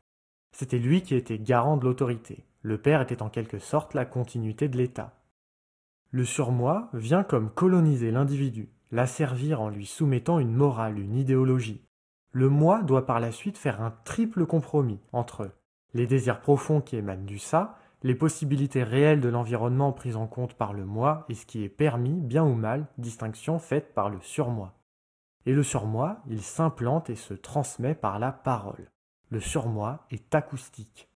C'était 0.52 0.78
lui 0.78 1.02
qui 1.02 1.14
était 1.14 1.38
garant 1.38 1.76
de 1.76 1.84
l'autorité. 1.84 2.47
Le 2.62 2.78
père 2.78 3.00
était 3.00 3.22
en 3.22 3.28
quelque 3.28 3.58
sorte 3.58 3.94
la 3.94 4.04
continuité 4.04 4.68
de 4.68 4.76
l'État. 4.76 5.14
Le 6.10 6.24
surmoi 6.24 6.88
vient 6.92 7.22
comme 7.22 7.50
coloniser 7.50 8.10
l'individu, 8.10 8.70
l'asservir 8.90 9.60
en 9.60 9.68
lui 9.68 9.86
soumettant 9.86 10.38
une 10.38 10.54
morale, 10.54 10.98
une 10.98 11.16
idéologie. 11.16 11.84
Le 12.32 12.48
moi 12.48 12.82
doit 12.82 13.06
par 13.06 13.20
la 13.20 13.32
suite 13.32 13.58
faire 13.58 13.80
un 13.80 13.94
triple 14.04 14.46
compromis 14.46 15.00
entre 15.12 15.50
les 15.94 16.06
désirs 16.06 16.40
profonds 16.40 16.80
qui 16.80 16.96
émanent 16.96 17.24
du 17.24 17.38
ça, 17.38 17.78
les 18.02 18.14
possibilités 18.14 18.82
réelles 18.82 19.20
de 19.20 19.28
l'environnement 19.28 19.92
prises 19.92 20.16
en 20.16 20.26
compte 20.26 20.54
par 20.54 20.72
le 20.72 20.84
moi 20.84 21.24
et 21.28 21.34
ce 21.34 21.46
qui 21.46 21.64
est 21.64 21.68
permis, 21.68 22.20
bien 22.20 22.44
ou 22.44 22.54
mal, 22.54 22.86
distinction 22.98 23.58
faite 23.58 23.94
par 23.94 24.08
le 24.08 24.20
surmoi. 24.20 24.74
Et 25.46 25.52
le 25.52 25.62
surmoi, 25.62 26.20
il 26.28 26.42
s'implante 26.42 27.10
et 27.10 27.16
se 27.16 27.34
transmet 27.34 27.94
par 27.94 28.18
la 28.18 28.32
parole. 28.32 28.90
Le 29.30 29.40
surmoi 29.40 30.06
est 30.10 30.34
acoustique. 30.34 31.07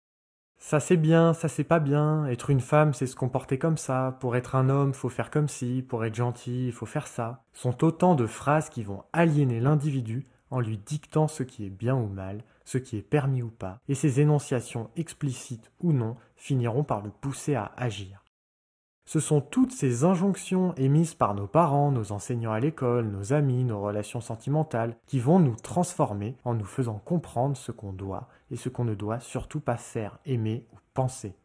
Ça 0.63 0.79
c'est 0.79 0.95
bien, 0.95 1.33
ça 1.33 1.47
c'est 1.47 1.63
pas 1.63 1.79
bien, 1.79 2.27
être 2.27 2.51
une 2.51 2.61
femme 2.61 2.93
c'est 2.93 3.07
se 3.07 3.15
comporter 3.15 3.57
comme 3.57 3.77
ça, 3.77 4.15
pour 4.19 4.35
être 4.35 4.53
un 4.53 4.69
homme 4.69 4.93
faut 4.93 5.09
faire 5.09 5.31
comme 5.31 5.47
ci, 5.47 5.83
pour 5.85 6.05
être 6.05 6.13
gentil 6.13 6.67
il 6.67 6.71
faut 6.71 6.85
faire 6.85 7.07
ça, 7.07 7.43
sont 7.51 7.83
autant 7.83 8.13
de 8.13 8.27
phrases 8.27 8.69
qui 8.69 8.83
vont 8.83 9.03
aliéner 9.11 9.59
l'individu 9.59 10.27
en 10.51 10.59
lui 10.59 10.77
dictant 10.77 11.27
ce 11.27 11.41
qui 11.41 11.65
est 11.65 11.71
bien 11.71 11.95
ou 11.95 12.07
mal, 12.07 12.43
ce 12.63 12.77
qui 12.77 12.95
est 12.95 13.01
permis 13.01 13.41
ou 13.41 13.49
pas, 13.49 13.79
et 13.89 13.95
ces 13.95 14.19
énonciations 14.21 14.91
explicites 14.95 15.71
ou 15.79 15.93
non 15.93 16.15
finiront 16.35 16.83
par 16.83 17.01
le 17.01 17.09
pousser 17.09 17.55
à 17.55 17.71
agir. 17.75 18.20
Ce 19.05 19.19
sont 19.19 19.41
toutes 19.41 19.71
ces 19.71 20.03
injonctions 20.03 20.73
émises 20.75 21.15
par 21.15 21.33
nos 21.33 21.47
parents, 21.47 21.91
nos 21.91 22.11
enseignants 22.11 22.53
à 22.53 22.59
l'école, 22.59 23.07
nos 23.07 23.33
amis, 23.33 23.63
nos 23.63 23.81
relations 23.81 24.21
sentimentales, 24.21 24.95
qui 25.07 25.19
vont 25.19 25.39
nous 25.39 25.55
transformer 25.55 26.37
en 26.45 26.53
nous 26.53 26.65
faisant 26.65 27.01
comprendre 27.03 27.57
ce 27.57 27.71
qu'on 27.71 27.93
doit 27.93 28.27
et 28.51 28.55
ce 28.55 28.69
qu'on 28.69 28.85
ne 28.85 28.95
doit 28.95 29.19
surtout 29.19 29.59
pas 29.59 29.77
faire, 29.77 30.19
aimer 30.25 30.65
ou 30.73 30.77
penser. 30.93 31.35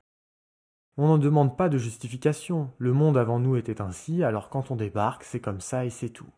On 0.99 1.09
n'en 1.09 1.19
demande 1.19 1.57
pas 1.57 1.69
de 1.69 1.77
justification, 1.77 2.71
le 2.79 2.93
monde 2.93 3.19
avant 3.19 3.39
nous 3.39 3.57
était 3.57 3.83
ainsi, 3.83 4.23
alors 4.23 4.49
quand 4.49 4.71
on 4.71 4.77
débarque, 4.77 5.25
c'est 5.25 5.41
comme 5.41 5.61
ça 5.61 5.85
et 5.85 5.91
c'est 5.91 6.09
tout. 6.09 6.31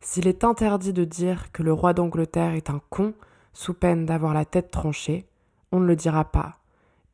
S'il 0.00 0.28
est 0.28 0.44
interdit 0.44 0.92
de 0.92 1.04
dire 1.04 1.50
que 1.52 1.62
le 1.62 1.72
roi 1.72 1.92
d'Angleterre 1.92 2.54
est 2.54 2.70
un 2.70 2.80
con, 2.90 3.12
sous 3.52 3.74
peine 3.74 4.06
d'avoir 4.06 4.34
la 4.34 4.44
tête 4.44 4.70
tranchée, 4.70 5.26
on 5.72 5.80
ne 5.80 5.86
le 5.86 5.96
dira 5.96 6.24
pas, 6.24 6.58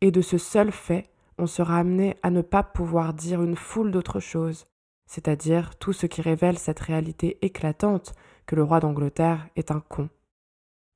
et 0.01 0.11
de 0.11 0.21
ce 0.21 0.37
seul 0.39 0.73
fait, 0.73 1.09
on 1.39 1.47
sera 1.47 1.79
amené 1.79 2.17
à 2.23 2.31
ne 2.31 2.43
pas 2.43 2.63
pouvoir 2.63 3.15
dire 3.15 3.43
une 3.43 3.57
foule 3.57 3.91
d'autres 3.91 4.21
choses, 4.21 4.67
c'est-à-dire 5.07 5.77
tout 5.77 5.93
ce 5.93 6.07
qui 6.07 6.23
révèle 6.23 6.59
cette 6.59 6.81
réalité 6.81 7.39
éclatante 7.45 8.15
que 8.47 8.57
le 8.57 8.63
roi 8.63 8.81
d'Angleterre 8.81 9.49
est 9.57 9.71
un 9.71 9.81
con. 9.81 10.09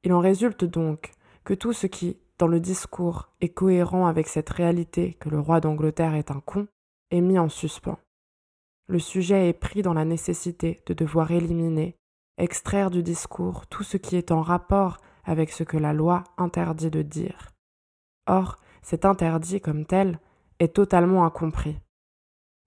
Il 0.02 0.12
en 0.12 0.20
résulte 0.20 0.64
donc 0.64 1.12
que 1.44 1.54
tout 1.54 1.72
ce 1.72 1.86
qui, 1.86 2.18
dans 2.38 2.46
le 2.46 2.60
discours, 2.60 3.28
est 3.40 3.50
cohérent 3.50 4.06
avec 4.06 4.28
cette 4.28 4.50
réalité 4.50 5.14
que 5.14 5.28
le 5.28 5.40
roi 5.40 5.60
d'Angleterre 5.60 6.14
est 6.14 6.30
un 6.30 6.40
con, 6.40 6.68
est 7.10 7.20
mis 7.20 7.38
en 7.38 7.48
suspens 7.48 7.98
le 8.90 8.98
sujet 8.98 9.48
est 9.48 9.52
pris 9.54 9.82
dans 9.82 9.94
la 9.94 10.04
nécessité 10.04 10.82
de 10.86 10.94
devoir 10.94 11.30
éliminer, 11.30 11.96
extraire 12.38 12.90
du 12.90 13.04
discours 13.04 13.68
tout 13.68 13.84
ce 13.84 13.96
qui 13.96 14.16
est 14.16 14.32
en 14.32 14.42
rapport 14.42 14.96
avec 15.24 15.52
ce 15.52 15.62
que 15.62 15.76
la 15.76 15.92
loi 15.92 16.24
interdit 16.36 16.90
de 16.90 17.02
dire. 17.02 17.52
Or, 18.26 18.56
cet 18.82 19.04
interdit 19.04 19.60
comme 19.60 19.86
tel 19.86 20.18
est 20.60 20.74
totalement 20.74 21.24
incompris. 21.24 21.80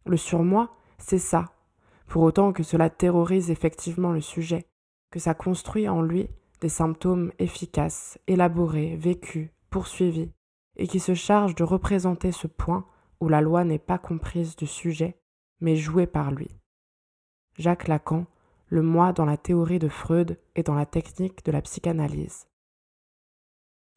Le 0.05 0.17
surmoi, 0.17 0.75
c'est 0.97 1.19
ça, 1.19 1.53
pour 2.07 2.23
autant 2.23 2.51
que 2.51 2.63
cela 2.63 2.89
terrorise 2.89 3.49
effectivement 3.49 4.11
le 4.11 4.21
sujet, 4.21 4.67
que 5.11 5.19
ça 5.19 5.33
construit 5.33 5.87
en 5.87 6.01
lui 6.01 6.27
des 6.59 6.69
symptômes 6.69 7.31
efficaces, 7.39 8.19
élaborés, 8.27 8.95
vécus, 8.97 9.49
poursuivis, 9.69 10.31
et 10.75 10.87
qui 10.87 10.99
se 10.99 11.13
charge 11.13 11.55
de 11.55 11.63
représenter 11.63 12.31
ce 12.31 12.47
point 12.47 12.85
où 13.19 13.29
la 13.29 13.41
loi 13.41 13.63
n'est 13.63 13.79
pas 13.79 13.97
comprise 13.97 14.55
du 14.55 14.67
sujet 14.67 15.17
mais 15.61 15.77
joué 15.77 16.07
par 16.07 16.31
lui. 16.31 16.49
Jacques 17.57 17.87
Lacan, 17.87 18.25
le 18.67 18.81
moi 18.81 19.13
dans 19.13 19.25
la 19.25 19.37
théorie 19.37 19.79
de 19.79 19.87
Freud 19.87 20.37
et 20.55 20.63
dans 20.63 20.75
la 20.75 20.85
technique 20.85 21.45
de 21.45 21.51
la 21.51 21.61
psychanalyse. 21.61 22.47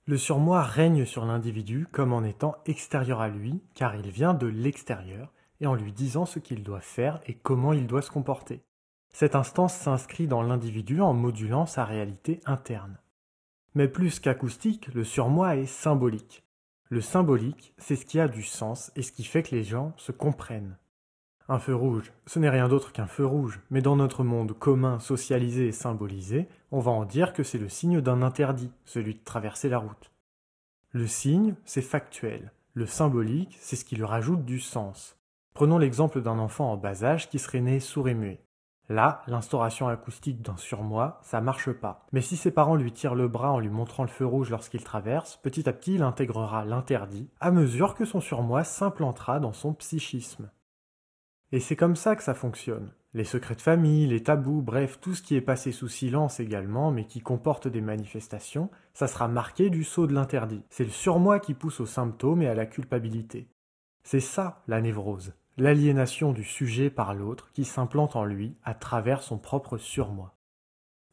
Le 0.08 0.16
surmoi 0.16 0.62
règne 0.62 1.04
sur 1.04 1.24
l'individu 1.24 1.88
comme 1.90 2.12
en 2.12 2.22
étant 2.22 2.54
extérieur 2.64 3.20
à 3.20 3.28
lui, 3.28 3.60
car 3.74 3.96
il 3.96 4.08
vient 4.08 4.34
de 4.34 4.46
l'extérieur, 4.46 5.32
et 5.60 5.66
en 5.66 5.74
lui 5.74 5.92
disant 5.92 6.26
ce 6.26 6.38
qu'il 6.38 6.62
doit 6.62 6.80
faire 6.80 7.20
et 7.26 7.34
comment 7.34 7.72
il 7.72 7.88
doit 7.88 8.02
se 8.02 8.12
comporter. 8.12 8.62
Cette 9.12 9.34
instance 9.34 9.74
s'inscrit 9.74 10.28
dans 10.28 10.42
l'individu 10.42 11.00
en 11.00 11.12
modulant 11.12 11.66
sa 11.66 11.84
réalité 11.84 12.38
interne. 12.46 13.00
Mais 13.74 13.88
plus 13.88 14.20
qu'acoustique, 14.20 14.94
le 14.94 15.02
surmoi 15.02 15.56
est 15.56 15.66
symbolique. 15.66 16.44
Le 16.88 17.00
symbolique, 17.00 17.74
c'est 17.76 17.96
ce 17.96 18.06
qui 18.06 18.20
a 18.20 18.28
du 18.28 18.44
sens 18.44 18.92
et 18.94 19.02
ce 19.02 19.10
qui 19.10 19.24
fait 19.24 19.42
que 19.42 19.56
les 19.56 19.64
gens 19.64 19.92
se 19.96 20.12
comprennent. 20.12 20.78
Un 21.48 21.60
feu 21.60 21.76
rouge, 21.76 22.12
ce 22.26 22.40
n'est 22.40 22.50
rien 22.50 22.66
d'autre 22.66 22.90
qu'un 22.90 23.06
feu 23.06 23.24
rouge, 23.24 23.60
mais 23.70 23.80
dans 23.80 23.94
notre 23.94 24.24
monde 24.24 24.58
commun, 24.58 24.98
socialisé 24.98 25.68
et 25.68 25.72
symbolisé, 25.72 26.48
on 26.72 26.80
va 26.80 26.90
en 26.90 27.04
dire 27.04 27.32
que 27.32 27.44
c'est 27.44 27.58
le 27.58 27.68
signe 27.68 28.00
d'un 28.00 28.22
interdit, 28.22 28.72
celui 28.84 29.14
de 29.14 29.22
traverser 29.24 29.68
la 29.68 29.78
route. 29.78 30.10
Le 30.90 31.06
signe, 31.06 31.54
c'est 31.64 31.82
factuel. 31.82 32.50
Le 32.74 32.86
symbolique, 32.86 33.56
c'est 33.60 33.76
ce 33.76 33.84
qui 33.84 33.94
lui 33.94 34.04
rajoute 34.04 34.44
du 34.44 34.58
sens. 34.58 35.16
Prenons 35.54 35.78
l'exemple 35.78 36.20
d'un 36.20 36.38
enfant 36.40 36.72
en 36.72 36.76
bas 36.76 37.04
âge 37.04 37.30
qui 37.30 37.38
serait 37.38 37.60
né 37.60 37.78
sourd 37.78 38.08
et 38.08 38.14
muet. 38.14 38.40
Là, 38.88 39.22
l'instauration 39.28 39.86
acoustique 39.86 40.42
d'un 40.42 40.56
surmoi, 40.56 41.20
ça 41.22 41.40
marche 41.40 41.70
pas. 41.70 42.06
Mais 42.12 42.22
si 42.22 42.36
ses 42.36 42.50
parents 42.50 42.76
lui 42.76 42.92
tirent 42.92 43.14
le 43.14 43.28
bras 43.28 43.52
en 43.52 43.60
lui 43.60 43.68
montrant 43.68 44.02
le 44.02 44.08
feu 44.08 44.26
rouge 44.26 44.50
lorsqu'il 44.50 44.82
traverse, 44.82 45.36
petit 45.36 45.68
à 45.68 45.72
petit 45.72 45.94
il 45.94 46.02
intégrera 46.02 46.64
l'interdit, 46.64 47.28
à 47.40 47.52
mesure 47.52 47.94
que 47.94 48.04
son 48.04 48.20
surmoi 48.20 48.64
s'implantera 48.64 49.38
dans 49.38 49.52
son 49.52 49.74
psychisme. 49.74 50.50
Et 51.52 51.60
c'est 51.60 51.76
comme 51.76 51.96
ça 51.96 52.16
que 52.16 52.22
ça 52.22 52.34
fonctionne. 52.34 52.92
Les 53.14 53.24
secrets 53.24 53.54
de 53.54 53.62
famille, 53.62 54.06
les 54.06 54.22
tabous, 54.22 54.62
bref, 54.62 54.98
tout 55.00 55.14
ce 55.14 55.22
qui 55.22 55.36
est 55.36 55.40
passé 55.40 55.72
sous 55.72 55.88
silence 55.88 56.40
également, 56.40 56.90
mais 56.90 57.06
qui 57.06 57.20
comporte 57.20 57.68
des 57.68 57.80
manifestations, 57.80 58.68
ça 58.92 59.06
sera 59.06 59.28
marqué 59.28 59.70
du 59.70 59.84
sceau 59.84 60.06
de 60.06 60.12
l'interdit. 60.12 60.62
C'est 60.68 60.84
le 60.84 60.90
surmoi 60.90 61.40
qui 61.40 61.54
pousse 61.54 61.80
aux 61.80 61.86
symptômes 61.86 62.42
et 62.42 62.48
à 62.48 62.54
la 62.54 62.66
culpabilité. 62.66 63.48
C'est 64.02 64.20
ça, 64.20 64.62
la 64.66 64.80
névrose. 64.80 65.32
L'aliénation 65.56 66.32
du 66.32 66.44
sujet 66.44 66.90
par 66.90 67.14
l'autre 67.14 67.50
qui 67.52 67.64
s'implante 67.64 68.16
en 68.16 68.24
lui 68.24 68.56
à 68.62 68.74
travers 68.74 69.22
son 69.22 69.38
propre 69.38 69.78
surmoi. 69.78 70.36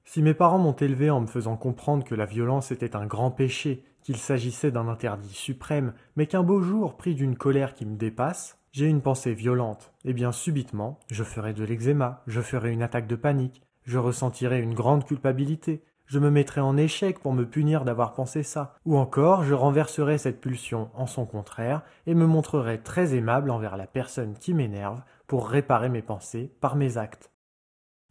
Si 0.03 0.21
mes 0.21 0.33
parents 0.33 0.59
m'ont 0.59 0.75
élevé 0.75 1.09
en 1.09 1.21
me 1.21 1.27
faisant 1.27 1.55
comprendre 1.55 2.03
que 2.03 2.15
la 2.15 2.25
violence 2.25 2.71
était 2.71 2.95
un 2.97 3.05
grand 3.05 3.31
péché, 3.31 3.85
qu'il 4.01 4.17
s'agissait 4.17 4.71
d'un 4.71 4.89
interdit 4.89 5.33
suprême, 5.33 5.93
mais 6.17 6.27
qu'un 6.27 6.43
beau 6.43 6.61
jour, 6.61 6.97
pris 6.97 7.15
d'une 7.15 7.37
colère 7.37 7.73
qui 7.73 7.85
me 7.85 7.95
dépasse, 7.95 8.59
j'ai 8.73 8.87
une 8.87 9.01
pensée 9.01 9.35
violente, 9.35 9.93
et 10.03 10.09
eh 10.09 10.13
bien 10.13 10.31
subitement, 10.31 10.99
je 11.11 11.23
ferai 11.23 11.53
de 11.53 11.63
l'eczéma, 11.63 12.23
je 12.25 12.41
ferai 12.41 12.71
une 12.71 12.81
attaque 12.81 13.05
de 13.05 13.15
panique, 13.15 13.61
je 13.83 13.99
ressentirai 13.99 14.59
une 14.61 14.73
grande 14.73 15.05
culpabilité, 15.05 15.83
je 16.07 16.17
me 16.17 16.31
mettrai 16.31 16.59
en 16.59 16.75
échec 16.75 17.19
pour 17.19 17.33
me 17.33 17.45
punir 17.45 17.85
d'avoir 17.85 18.13
pensé 18.13 18.41
ça, 18.41 18.73
ou 18.83 18.97
encore 18.97 19.43
je 19.43 19.53
renverserai 19.53 20.17
cette 20.17 20.41
pulsion 20.41 20.89
en 20.95 21.05
son 21.05 21.27
contraire 21.27 21.83
et 22.07 22.15
me 22.15 22.25
montrerai 22.25 22.81
très 22.81 23.13
aimable 23.13 23.51
envers 23.51 23.77
la 23.77 23.85
personne 23.85 24.33
qui 24.33 24.55
m'énerve 24.55 25.03
pour 25.27 25.47
réparer 25.47 25.89
mes 25.89 26.01
pensées 26.01 26.51
par 26.59 26.75
mes 26.75 26.97
actes. 26.97 27.31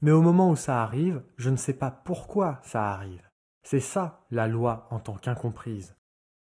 Mais 0.01 0.13
au 0.13 0.23
moment 0.23 0.49
où 0.49 0.57
ça 0.57 0.81
arrive, 0.81 1.23
je 1.37 1.51
ne 1.51 1.57
sais 1.57 1.75
pas 1.75 1.91
pourquoi 1.91 2.61
ça 2.63 2.89
arrive. 2.89 3.29
C'est 3.65 3.81
ça 3.81 4.25
la 4.31 4.47
loi 4.47 4.87
en 4.91 5.01
tant 5.01 5.17
qu'incomprise. 5.17 5.97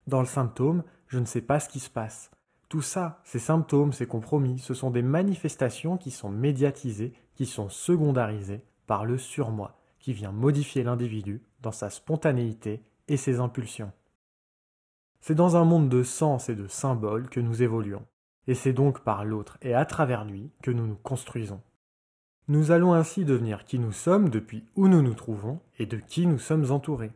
Dans 0.06 0.20
le 0.20 0.26
symptôme, 0.26 0.84
je 1.08 1.18
ne 1.18 1.24
sais 1.24 1.42
pas 1.42 1.58
ce 1.58 1.68
qui 1.68 1.80
se 1.80 1.90
passe. 1.90 2.30
Tout 2.68 2.82
ça, 2.82 3.20
ces 3.24 3.38
symptômes, 3.38 3.92
ces 3.92 4.06
compromis, 4.06 4.58
ce 4.58 4.74
sont 4.74 4.90
des 4.90 5.02
manifestations 5.02 5.96
qui 5.96 6.10
sont 6.10 6.30
médiatisées, 6.30 7.12
qui 7.34 7.46
sont 7.46 7.68
secondarisées 7.68 8.62
par 8.86 9.04
le 9.04 9.18
surmoi, 9.18 9.78
qui 10.00 10.12
vient 10.12 10.32
modifier 10.32 10.82
l'individu 10.82 11.42
dans 11.62 11.72
sa 11.72 11.90
spontanéité 11.90 12.82
et 13.08 13.16
ses 13.16 13.38
impulsions. 13.38 13.92
C'est 15.20 15.34
dans 15.34 15.56
un 15.56 15.64
monde 15.64 15.88
de 15.88 16.02
sens 16.02 16.48
et 16.48 16.54
de 16.54 16.66
symboles 16.66 17.28
que 17.28 17.40
nous 17.40 17.62
évoluons, 17.62 18.04
et 18.46 18.54
c'est 18.54 18.72
donc 18.72 19.00
par 19.00 19.24
l'autre 19.24 19.58
et 19.62 19.74
à 19.74 19.84
travers 19.84 20.24
lui 20.24 20.50
que 20.62 20.70
nous 20.70 20.86
nous 20.86 20.96
construisons. 20.96 21.60
Nous 22.48 22.70
allons 22.70 22.94
ainsi 22.94 23.24
devenir 23.24 23.64
qui 23.64 23.78
nous 23.78 23.92
sommes 23.92 24.28
depuis 24.28 24.64
où 24.76 24.86
nous 24.86 25.02
nous 25.02 25.14
trouvons 25.14 25.60
et 25.78 25.86
de 25.86 25.96
qui 25.96 26.26
nous 26.26 26.38
sommes 26.38 26.70
entourés. 26.70 27.10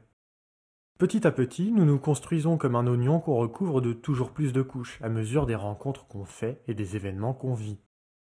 Petit 1.00 1.26
à 1.26 1.30
petit, 1.30 1.72
nous 1.72 1.86
nous 1.86 1.98
construisons 1.98 2.58
comme 2.58 2.76
un 2.76 2.86
oignon 2.86 3.20
qu'on 3.20 3.36
recouvre 3.36 3.80
de 3.80 3.94
toujours 3.94 4.32
plus 4.32 4.52
de 4.52 4.60
couches 4.60 4.98
à 5.00 5.08
mesure 5.08 5.46
des 5.46 5.54
rencontres 5.54 6.06
qu'on 6.06 6.26
fait 6.26 6.60
et 6.68 6.74
des 6.74 6.94
événements 6.94 7.32
qu'on 7.32 7.54
vit. 7.54 7.78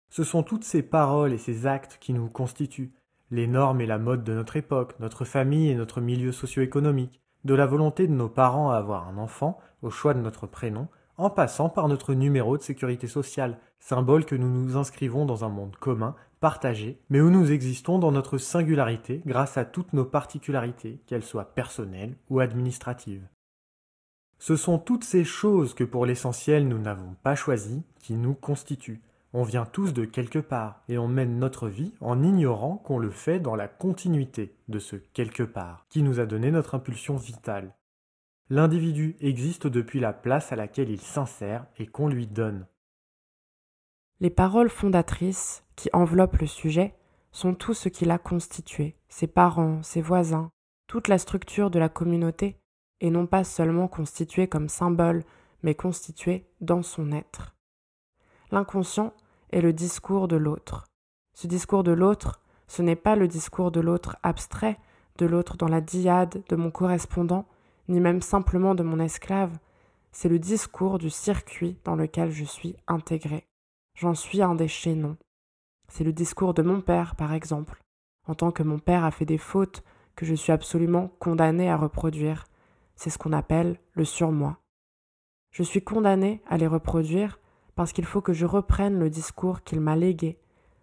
Ce 0.08 0.24
sont 0.24 0.42
toutes 0.42 0.64
ces 0.64 0.82
paroles 0.82 1.34
et 1.34 1.38
ces 1.38 1.66
actes 1.66 1.98
qui 2.00 2.14
nous 2.14 2.26
constituent, 2.30 2.94
les 3.30 3.46
normes 3.46 3.82
et 3.82 3.86
la 3.86 3.98
mode 3.98 4.24
de 4.24 4.32
notre 4.32 4.56
époque, 4.56 4.98
notre 4.98 5.26
famille 5.26 5.68
et 5.68 5.74
notre 5.74 6.00
milieu 6.00 6.32
socio-économique, 6.32 7.20
de 7.44 7.52
la 7.52 7.66
volonté 7.66 8.06
de 8.06 8.14
nos 8.14 8.30
parents 8.30 8.70
à 8.70 8.78
avoir 8.78 9.08
un 9.08 9.18
enfant, 9.18 9.58
au 9.82 9.90
choix 9.90 10.14
de 10.14 10.20
notre 10.20 10.46
prénom, 10.46 10.88
en 11.18 11.28
passant 11.28 11.68
par 11.68 11.86
notre 11.88 12.14
numéro 12.14 12.56
de 12.56 12.62
sécurité 12.62 13.08
sociale, 13.08 13.58
symbole 13.78 14.24
que 14.24 14.36
nous 14.36 14.48
nous 14.48 14.78
inscrivons 14.78 15.26
dans 15.26 15.44
un 15.44 15.50
monde 15.50 15.76
commun 15.76 16.14
partagé, 16.40 17.00
mais 17.10 17.20
où 17.20 17.30
nous 17.30 17.52
existons 17.52 17.98
dans 17.98 18.12
notre 18.12 18.38
singularité 18.38 19.22
grâce 19.26 19.56
à 19.56 19.64
toutes 19.64 19.92
nos 19.92 20.04
particularités, 20.04 21.00
qu'elles 21.06 21.22
soient 21.22 21.54
personnelles 21.54 22.16
ou 22.30 22.40
administratives. 22.40 23.26
Ce 24.38 24.56
sont 24.56 24.78
toutes 24.78 25.04
ces 25.04 25.24
choses 25.24 25.74
que 25.74 25.84
pour 25.84 26.06
l'essentiel 26.06 26.68
nous 26.68 26.78
n'avons 26.78 27.16
pas 27.22 27.34
choisies 27.34 27.82
qui 27.98 28.14
nous 28.14 28.34
constituent. 28.34 29.00
On 29.32 29.42
vient 29.42 29.64
tous 29.64 29.92
de 29.92 30.04
quelque 30.04 30.38
part 30.38 30.82
et 30.88 30.98
on 30.98 31.08
mène 31.08 31.38
notre 31.38 31.68
vie 31.68 31.94
en 32.00 32.22
ignorant 32.22 32.76
qu'on 32.76 32.98
le 32.98 33.10
fait 33.10 33.40
dans 33.40 33.56
la 33.56 33.68
continuité 33.68 34.54
de 34.68 34.78
ce 34.78 34.96
quelque 34.96 35.42
part 35.42 35.86
qui 35.88 36.02
nous 36.02 36.20
a 36.20 36.26
donné 36.26 36.50
notre 36.50 36.74
impulsion 36.74 37.16
vitale. 37.16 37.74
L'individu 38.50 39.16
existe 39.20 39.66
depuis 39.66 39.98
la 39.98 40.12
place 40.12 40.52
à 40.52 40.56
laquelle 40.56 40.90
il 40.90 41.00
s'insère 41.00 41.64
et 41.78 41.86
qu'on 41.86 42.08
lui 42.08 42.26
donne. 42.26 42.66
Les 44.24 44.30
paroles 44.30 44.70
fondatrices 44.70 45.64
qui 45.76 45.90
enveloppent 45.92 46.38
le 46.38 46.46
sujet 46.46 46.94
sont 47.30 47.52
tout 47.52 47.74
ce 47.74 47.90
qui 47.90 48.06
l'a 48.06 48.16
constitué, 48.16 48.96
ses 49.06 49.26
parents, 49.26 49.82
ses 49.82 50.00
voisins, 50.00 50.48
toute 50.86 51.08
la 51.08 51.18
structure 51.18 51.70
de 51.70 51.78
la 51.78 51.90
communauté, 51.90 52.56
et 53.02 53.10
non 53.10 53.26
pas 53.26 53.44
seulement 53.44 53.86
constituée 53.86 54.48
comme 54.48 54.70
symbole, 54.70 55.24
mais 55.62 55.74
constituée 55.74 56.46
dans 56.62 56.82
son 56.82 57.12
être. 57.12 57.54
L'inconscient 58.50 59.12
est 59.50 59.60
le 59.60 59.74
discours 59.74 60.26
de 60.26 60.36
l'autre. 60.36 60.86
Ce 61.34 61.46
discours 61.46 61.84
de 61.84 61.92
l'autre, 61.92 62.40
ce 62.66 62.80
n'est 62.80 62.96
pas 62.96 63.16
le 63.16 63.28
discours 63.28 63.72
de 63.72 63.80
l'autre 63.80 64.16
abstrait, 64.22 64.78
de 65.18 65.26
l'autre 65.26 65.58
dans 65.58 65.68
la 65.68 65.82
diade 65.82 66.42
de 66.48 66.56
mon 66.56 66.70
correspondant, 66.70 67.44
ni 67.88 68.00
même 68.00 68.22
simplement 68.22 68.74
de 68.74 68.82
mon 68.82 69.00
esclave, 69.00 69.58
c'est 70.12 70.30
le 70.30 70.38
discours 70.38 70.96
du 70.96 71.10
circuit 71.10 71.76
dans 71.84 71.94
lequel 71.94 72.30
je 72.30 72.44
suis 72.44 72.74
intégré. 72.86 73.46
J'en 73.94 74.14
suis 74.14 74.42
un 74.42 74.56
des 74.56 74.66
chaînons. 74.66 75.16
C'est 75.86 76.02
le 76.02 76.12
discours 76.12 76.52
de 76.52 76.62
mon 76.62 76.80
père, 76.80 77.14
par 77.14 77.32
exemple, 77.32 77.84
en 78.26 78.34
tant 78.34 78.50
que 78.50 78.64
mon 78.64 78.80
père 78.80 79.04
a 79.04 79.12
fait 79.12 79.24
des 79.24 79.38
fautes 79.38 79.84
que 80.16 80.26
je 80.26 80.34
suis 80.34 80.50
absolument 80.50 81.12
condamné 81.20 81.70
à 81.70 81.76
reproduire. 81.76 82.44
C'est 82.96 83.10
ce 83.10 83.18
qu'on 83.18 83.32
appelle 83.32 83.78
le 83.92 84.04
surmoi. 84.04 84.58
Je 85.52 85.62
suis 85.62 85.82
condamné 85.82 86.42
à 86.48 86.56
les 86.56 86.66
reproduire 86.66 87.38
parce 87.76 87.92
qu'il 87.92 88.04
faut 88.04 88.20
que 88.20 88.32
je 88.32 88.46
reprenne 88.46 88.98
le 88.98 89.10
discours 89.10 89.62
qu'il 89.62 89.80
m'a 89.80 89.94
légué, 89.94 90.40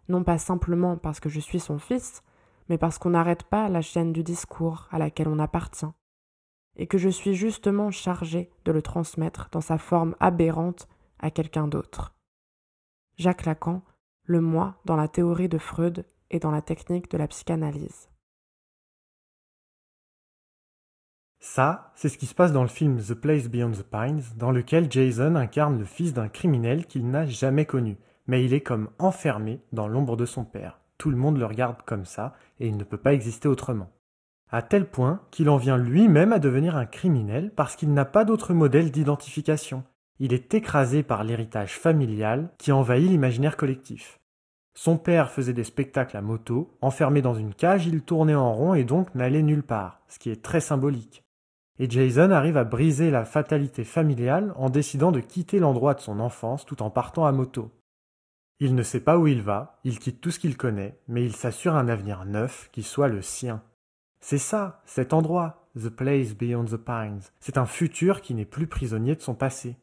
non 0.08 0.24
pas 0.24 0.38
simplement 0.38 0.96
parce 0.96 1.20
que 1.20 1.30
je 1.30 1.42
suis 1.42 1.60
son 1.60 1.80
fils, 1.80 2.24
mais 2.70 2.78
parce 2.78 2.98
qu'on 2.98 3.10
n'arrête 3.10 3.44
pas 3.44 3.68
la 3.68 3.82
chaîne 3.82 4.14
du 4.14 4.24
discours 4.24 4.88
à 4.90 5.00
laquelle 5.00 5.28
on 5.28 5.40
appartient, 5.40 5.92
et 6.78 6.88
que 6.88 6.98
je 6.98 7.10
suis 7.10 7.34
justement 7.34 7.92
chargé 7.92 8.50
de 8.64 8.72
le 8.72 8.82
transmettre 8.82 9.50
dans 9.52 9.60
sa 9.60 9.78
forme 9.78 10.16
aberrante 10.22 10.88
à 11.20 11.32
quelqu'un 11.32 11.68
d'autre. 11.68 12.14
Jacques 13.22 13.46
Lacan, 13.46 13.84
le 14.26 14.42
moi 14.42 14.82
dans 14.86 14.96
la 14.96 15.08
théorie 15.08 15.48
de 15.48 15.60
Freud 15.60 16.08
et 16.32 16.40
dans 16.40 16.50
la 16.50 16.64
technique 16.64 17.12
de 17.12 17.20
la 17.20 17.28
psychanalyse. 17.28 18.10
Ça, 21.40 21.92
c'est 21.94 22.10
ce 22.10 22.18
qui 22.18 22.26
se 22.26 22.34
passe 22.34 22.52
dans 22.52 22.64
le 22.64 22.68
film 22.68 23.00
The 23.00 23.14
Place 23.14 23.48
Beyond 23.48 23.74
the 23.74 23.84
Pines, 23.84 24.24
dans 24.38 24.50
lequel 24.50 24.92
Jason 24.92 25.36
incarne 25.36 25.78
le 25.78 25.86
fils 25.86 26.14
d'un 26.14 26.30
criminel 26.30 26.88
qu'il 26.88 27.08
n'a 27.12 27.28
jamais 27.28 27.66
connu, 27.66 27.98
mais 28.26 28.44
il 28.44 28.56
est 28.56 28.62
comme 28.62 28.90
enfermé 28.98 29.62
dans 29.72 29.88
l'ombre 29.88 30.18
de 30.18 30.26
son 30.26 30.44
père. 30.44 30.80
Tout 30.98 31.12
le 31.12 31.18
monde 31.18 31.38
le 31.38 31.46
regarde 31.46 31.84
comme 31.84 32.06
ça, 32.06 32.34
et 32.60 32.68
il 32.68 32.76
ne 32.76 32.84
peut 32.84 32.98
pas 32.98 33.14
exister 33.14 33.48
autrement. 33.48 33.92
À 34.50 34.64
tel 34.64 34.90
point 34.90 35.22
qu'il 35.30 35.50
en 35.50 35.58
vient 35.58 35.78
lui-même 35.78 36.34
à 36.34 36.40
devenir 36.40 36.76
un 36.76 36.88
criminel 36.88 37.54
parce 37.56 37.76
qu'il 37.76 37.94
n'a 37.94 38.06
pas 38.06 38.26
d'autre 38.26 38.56
modèle 38.56 38.90
d'identification. 38.90 39.84
Il 40.22 40.32
est 40.32 40.54
écrasé 40.54 41.04
par 41.04 41.26
l'héritage 41.26 41.78
familial 41.78 42.54
qui 42.58 42.72
envahit 42.72 43.10
l'imaginaire 43.10 43.58
collectif. 43.58 44.22
Son 44.74 44.98
père 44.98 45.32
faisait 45.32 45.52
des 45.52 45.66
spectacles 45.66 46.16
à 46.16 46.22
moto, 46.22 46.78
enfermé 46.80 47.22
dans 47.22 47.34
une 47.34 47.54
cage, 47.54 47.88
il 47.88 48.04
tournait 48.04 48.36
en 48.36 48.54
rond 48.54 48.74
et 48.74 48.86
donc 48.86 49.14
n'allait 49.16 49.44
nulle 49.44 49.64
part, 49.64 50.00
ce 50.08 50.18
qui 50.18 50.30
est 50.30 50.42
très 50.42 50.62
symbolique 50.62 51.26
et 51.82 51.90
Jason 51.90 52.30
arrive 52.30 52.58
à 52.58 52.64
briser 52.64 53.10
la 53.10 53.26
fatalité 53.26 53.84
familiale 53.84 54.54
en 54.56 54.70
décidant 54.70 55.12
de 55.12 55.20
quitter 55.20 55.58
l'endroit 55.58 55.96
de 55.96 56.00
son 56.00 56.20
enfance 56.20 56.64
tout 56.64 56.84
en 56.84 56.92
partant 56.92 57.26
à 57.26 57.32
moto. 57.32 57.72
Il 58.60 58.76
ne 58.76 58.84
sait 58.84 59.00
pas 59.00 59.18
où 59.18 59.26
il 59.26 59.42
va, 59.42 59.80
il 59.84 59.98
quitte 59.98 60.22
tout 60.22 60.30
ce 60.30 60.38
qu'il 60.38 60.58
connaît, 60.58 61.00
mais 61.08 61.26
il 61.26 61.36
s'assure 61.36 61.76
un 61.76 61.88
avenir 61.88 62.26
neuf 62.26 62.70
qui 62.72 62.84
soit 62.84 63.08
le 63.08 63.24
sien. 63.24 63.64
C'est 64.20 64.38
ça, 64.38 64.84
cet 64.86 65.12
endroit, 65.12 65.68
The 65.76 65.90
Place 65.90 66.36
Beyond 66.36 66.66
the 66.66 66.78
Pines. 66.78 67.22
C'est 67.40 67.58
un 67.58 67.66
futur 67.66 68.22
qui 68.22 68.36
n'est 68.36 68.46
plus 68.46 68.68
prisonnier 68.68 69.16
de 69.16 69.22
son 69.22 69.34
passé. 69.34 69.76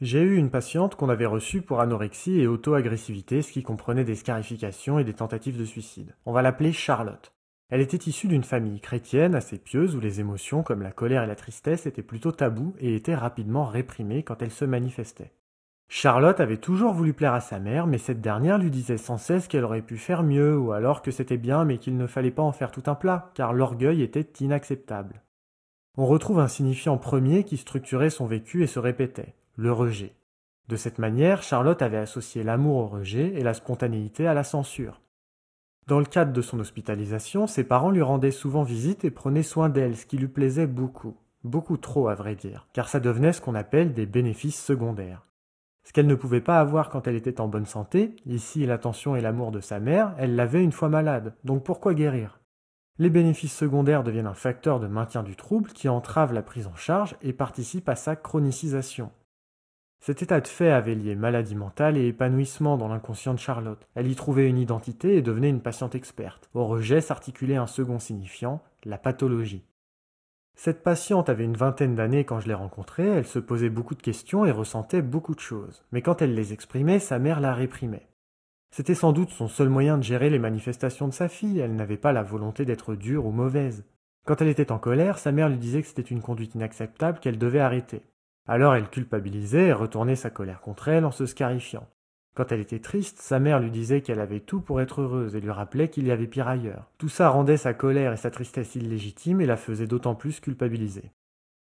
J'ai 0.00 0.22
eu 0.22 0.36
une 0.36 0.48
patiente 0.48 0.94
qu'on 0.94 1.10
avait 1.10 1.26
reçue 1.26 1.60
pour 1.60 1.80
anorexie 1.80 2.40
et 2.40 2.46
auto-agressivité, 2.46 3.42
ce 3.42 3.52
qui 3.52 3.62
comprenait 3.62 4.04
des 4.04 4.14
scarifications 4.14 4.98
et 4.98 5.04
des 5.04 5.12
tentatives 5.12 5.58
de 5.58 5.64
suicide. 5.66 6.14
On 6.24 6.32
va 6.32 6.40
l'appeler 6.40 6.72
Charlotte. 6.72 7.34
Elle 7.68 7.82
était 7.82 8.08
issue 8.08 8.26
d'une 8.26 8.42
famille 8.42 8.80
chrétienne 8.80 9.34
assez 9.34 9.58
pieuse 9.58 9.94
où 9.94 10.00
les 10.00 10.18
émotions 10.18 10.62
comme 10.62 10.80
la 10.80 10.90
colère 10.90 11.22
et 11.22 11.26
la 11.26 11.36
tristesse 11.36 11.84
étaient 11.84 12.02
plutôt 12.02 12.32
tabous 12.32 12.72
et 12.78 12.94
étaient 12.94 13.14
rapidement 13.14 13.66
réprimées 13.66 14.22
quand 14.22 14.40
elles 14.40 14.50
se 14.50 14.64
manifestaient. 14.64 15.34
Charlotte 15.86 16.40
avait 16.40 16.56
toujours 16.56 16.94
voulu 16.94 17.12
plaire 17.12 17.34
à 17.34 17.40
sa 17.40 17.58
mère, 17.58 17.86
mais 17.86 17.98
cette 17.98 18.22
dernière 18.22 18.56
lui 18.56 18.70
disait 18.70 18.96
sans 18.96 19.18
cesse 19.18 19.48
qu'elle 19.48 19.64
aurait 19.64 19.82
pu 19.82 19.98
faire 19.98 20.22
mieux, 20.22 20.56
ou 20.56 20.72
alors 20.72 21.02
que 21.02 21.10
c'était 21.10 21.36
bien 21.36 21.66
mais 21.66 21.76
qu'il 21.76 21.98
ne 21.98 22.06
fallait 22.06 22.30
pas 22.30 22.42
en 22.42 22.52
faire 22.52 22.70
tout 22.70 22.84
un 22.86 22.94
plat, 22.94 23.30
car 23.34 23.52
l'orgueil 23.52 24.00
était 24.00 24.42
inacceptable. 24.42 25.20
On 25.98 26.06
retrouve 26.06 26.38
un 26.38 26.48
signifiant 26.48 26.96
premier 26.96 27.44
qui 27.44 27.58
structurait 27.58 28.08
son 28.08 28.24
vécu 28.24 28.62
et 28.62 28.66
se 28.66 28.78
répétait, 28.78 29.34
le 29.56 29.72
rejet. 29.72 30.14
De 30.68 30.76
cette 30.76 30.98
manière, 30.98 31.42
Charlotte 31.42 31.82
avait 31.82 31.96
associé 31.96 32.42
l'amour 32.42 32.76
au 32.76 32.86
rejet 32.86 33.34
et 33.34 33.42
la 33.42 33.54
spontanéité 33.54 34.26
à 34.26 34.34
la 34.34 34.44
censure. 34.44 35.00
Dans 35.86 35.98
le 35.98 36.04
cadre 36.04 36.32
de 36.32 36.42
son 36.42 36.60
hospitalisation, 36.60 37.46
ses 37.46 37.64
parents 37.64 37.90
lui 37.90 38.02
rendaient 38.02 38.30
souvent 38.30 38.62
visite 38.62 39.04
et 39.04 39.10
prenaient 39.10 39.42
soin 39.42 39.68
d'elle, 39.68 39.96
ce 39.96 40.06
qui 40.06 40.16
lui 40.16 40.28
plaisait 40.28 40.68
beaucoup. 40.68 41.16
Beaucoup 41.42 41.76
trop, 41.76 42.08
à 42.08 42.14
vrai 42.14 42.36
dire, 42.36 42.68
car 42.72 42.88
ça 42.88 43.00
devenait 43.00 43.32
ce 43.32 43.40
qu'on 43.40 43.54
appelle 43.54 43.94
des 43.94 44.06
bénéfices 44.06 44.62
secondaires. 44.62 45.26
Ce 45.82 45.92
qu'elle 45.92 46.06
ne 46.06 46.14
pouvait 46.14 46.40
pas 46.40 46.60
avoir 46.60 46.90
quand 46.90 47.08
elle 47.08 47.16
était 47.16 47.40
en 47.40 47.48
bonne 47.48 47.66
santé, 47.66 48.14
ici 48.26 48.64
l'attention 48.66 49.16
et 49.16 49.20
l'amour 49.20 49.50
de 49.50 49.60
sa 49.60 49.80
mère, 49.80 50.14
elle 50.18 50.36
l'avait 50.36 50.62
une 50.62 50.70
fois 50.70 50.88
malade, 50.88 51.34
donc 51.42 51.64
pourquoi 51.64 51.94
guérir? 51.94 52.38
Les 52.98 53.10
bénéfices 53.10 53.56
secondaires 53.56 54.04
deviennent 54.04 54.26
un 54.26 54.34
facteur 54.34 54.78
de 54.78 54.86
maintien 54.86 55.22
du 55.22 55.34
trouble 55.34 55.70
qui 55.70 55.88
entrave 55.88 56.34
la 56.34 56.42
prise 56.42 56.66
en 56.66 56.76
charge 56.76 57.16
et 57.22 57.32
participe 57.32 57.88
à 57.88 57.96
sa 57.96 58.14
chronicisation. 58.14 59.10
Cet 60.00 60.22
état 60.22 60.40
de 60.40 60.48
fait 60.48 60.70
avait 60.70 60.94
lié 60.94 61.14
maladie 61.14 61.54
mentale 61.54 61.98
et 61.98 62.06
épanouissement 62.06 62.78
dans 62.78 62.88
l'inconscient 62.88 63.34
de 63.34 63.38
Charlotte. 63.38 63.86
Elle 63.94 64.10
y 64.10 64.14
trouvait 64.14 64.48
une 64.48 64.56
identité 64.56 65.16
et 65.16 65.22
devenait 65.22 65.50
une 65.50 65.60
patiente 65.60 65.94
experte. 65.94 66.48
Au 66.54 66.66
rejet 66.66 67.02
s'articulait 67.02 67.56
un 67.56 67.66
second 67.66 67.98
signifiant, 67.98 68.62
la 68.84 68.96
pathologie. 68.96 69.62
Cette 70.54 70.82
patiente 70.82 71.28
avait 71.28 71.44
une 71.44 71.56
vingtaine 71.56 71.94
d'années 71.94 72.24
quand 72.24 72.40
je 72.40 72.48
l'ai 72.48 72.54
rencontrée, 72.54 73.06
elle 73.06 73.26
se 73.26 73.38
posait 73.38 73.68
beaucoup 73.68 73.94
de 73.94 74.02
questions 74.02 74.46
et 74.46 74.50
ressentait 74.50 75.02
beaucoup 75.02 75.34
de 75.34 75.40
choses. 75.40 75.84
Mais 75.92 76.00
quand 76.00 76.22
elle 76.22 76.34
les 76.34 76.54
exprimait, 76.54 76.98
sa 76.98 77.18
mère 77.18 77.40
la 77.40 77.54
réprimait. 77.54 78.08
C'était 78.70 78.94
sans 78.94 79.12
doute 79.12 79.30
son 79.30 79.48
seul 79.48 79.68
moyen 79.68 79.98
de 79.98 80.02
gérer 80.02 80.30
les 80.30 80.38
manifestations 80.38 81.08
de 81.08 81.14
sa 81.14 81.28
fille, 81.28 81.58
elle 81.58 81.76
n'avait 81.76 81.96
pas 81.96 82.12
la 82.12 82.22
volonté 82.22 82.64
d'être 82.64 82.94
dure 82.94 83.26
ou 83.26 83.32
mauvaise. 83.32 83.84
Quand 84.26 84.40
elle 84.40 84.48
était 84.48 84.72
en 84.72 84.78
colère, 84.78 85.18
sa 85.18 85.32
mère 85.32 85.48
lui 85.48 85.58
disait 85.58 85.82
que 85.82 85.88
c'était 85.88 86.02
une 86.02 86.22
conduite 86.22 86.54
inacceptable 86.54 87.18
qu'elle 87.18 87.38
devait 87.38 87.60
arrêter. 87.60 88.02
Alors 88.50 88.74
elle 88.74 88.90
culpabilisait 88.90 89.68
et 89.68 89.72
retournait 89.72 90.16
sa 90.16 90.28
colère 90.28 90.60
contre 90.60 90.88
elle 90.88 91.04
en 91.04 91.12
se 91.12 91.24
scarifiant. 91.24 91.86
Quand 92.34 92.50
elle 92.50 92.58
était 92.58 92.80
triste, 92.80 93.20
sa 93.20 93.38
mère 93.38 93.60
lui 93.60 93.70
disait 93.70 94.00
qu'elle 94.00 94.18
avait 94.18 94.40
tout 94.40 94.60
pour 94.60 94.80
être 94.80 95.02
heureuse 95.02 95.36
et 95.36 95.40
lui 95.40 95.52
rappelait 95.52 95.88
qu'il 95.88 96.08
y 96.08 96.10
avait 96.10 96.26
pire 96.26 96.48
ailleurs. 96.48 96.90
Tout 96.98 97.08
ça 97.08 97.28
rendait 97.28 97.56
sa 97.56 97.74
colère 97.74 98.12
et 98.12 98.16
sa 98.16 98.32
tristesse 98.32 98.74
illégitimes 98.74 99.40
et 99.40 99.46
la 99.46 99.56
faisait 99.56 99.86
d'autant 99.86 100.16
plus 100.16 100.40
culpabiliser. 100.40 101.12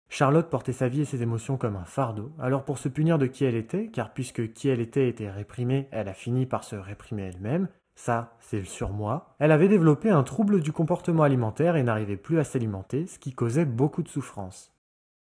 Charlotte 0.08 0.48
portait 0.48 0.72
sa 0.72 0.86
vie 0.86 1.00
et 1.00 1.06
ses 1.06 1.22
émotions 1.22 1.56
comme 1.56 1.74
un 1.74 1.84
fardeau, 1.84 2.30
alors 2.38 2.64
pour 2.64 2.78
se 2.78 2.88
punir 2.88 3.18
de 3.18 3.26
qui 3.26 3.44
elle 3.44 3.56
était, 3.56 3.88
car 3.88 4.12
puisque 4.12 4.52
qui 4.52 4.68
elle 4.68 4.80
était 4.80 5.08
était 5.08 5.28
réprimée, 5.28 5.88
elle 5.90 6.08
a 6.08 6.14
fini 6.14 6.46
par 6.46 6.62
se 6.62 6.76
réprimer 6.76 7.32
elle-même, 7.34 7.66
ça, 7.96 8.36
c'est 8.38 8.60
le 8.60 8.64
surmoi, 8.64 9.34
elle 9.40 9.50
avait 9.50 9.66
développé 9.66 10.08
un 10.08 10.22
trouble 10.22 10.60
du 10.60 10.70
comportement 10.70 11.24
alimentaire 11.24 11.74
et 11.74 11.82
n'arrivait 11.82 12.16
plus 12.16 12.38
à 12.38 12.44
s'alimenter, 12.44 13.08
ce 13.08 13.18
qui 13.18 13.32
causait 13.32 13.64
beaucoup 13.64 14.04
de 14.04 14.08
souffrance. 14.08 14.69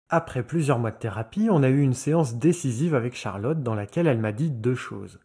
Après 0.09 0.41
plusieurs 0.41 0.79
mois 0.79 0.91
de 0.91 0.97
thérapie, 0.97 1.49
on 1.51 1.63
a 1.63 1.69
eu 1.69 1.81
une 1.81 1.93
séance 1.93 2.35
décisive 2.35 2.95
avec 2.95 3.13
Charlotte 3.13 3.61
dans 3.61 3.75
laquelle 3.75 4.07
elle 4.07 4.19
m'a 4.19 4.31
dit 4.31 4.49
deux 4.49 4.75
choses. 4.75 5.19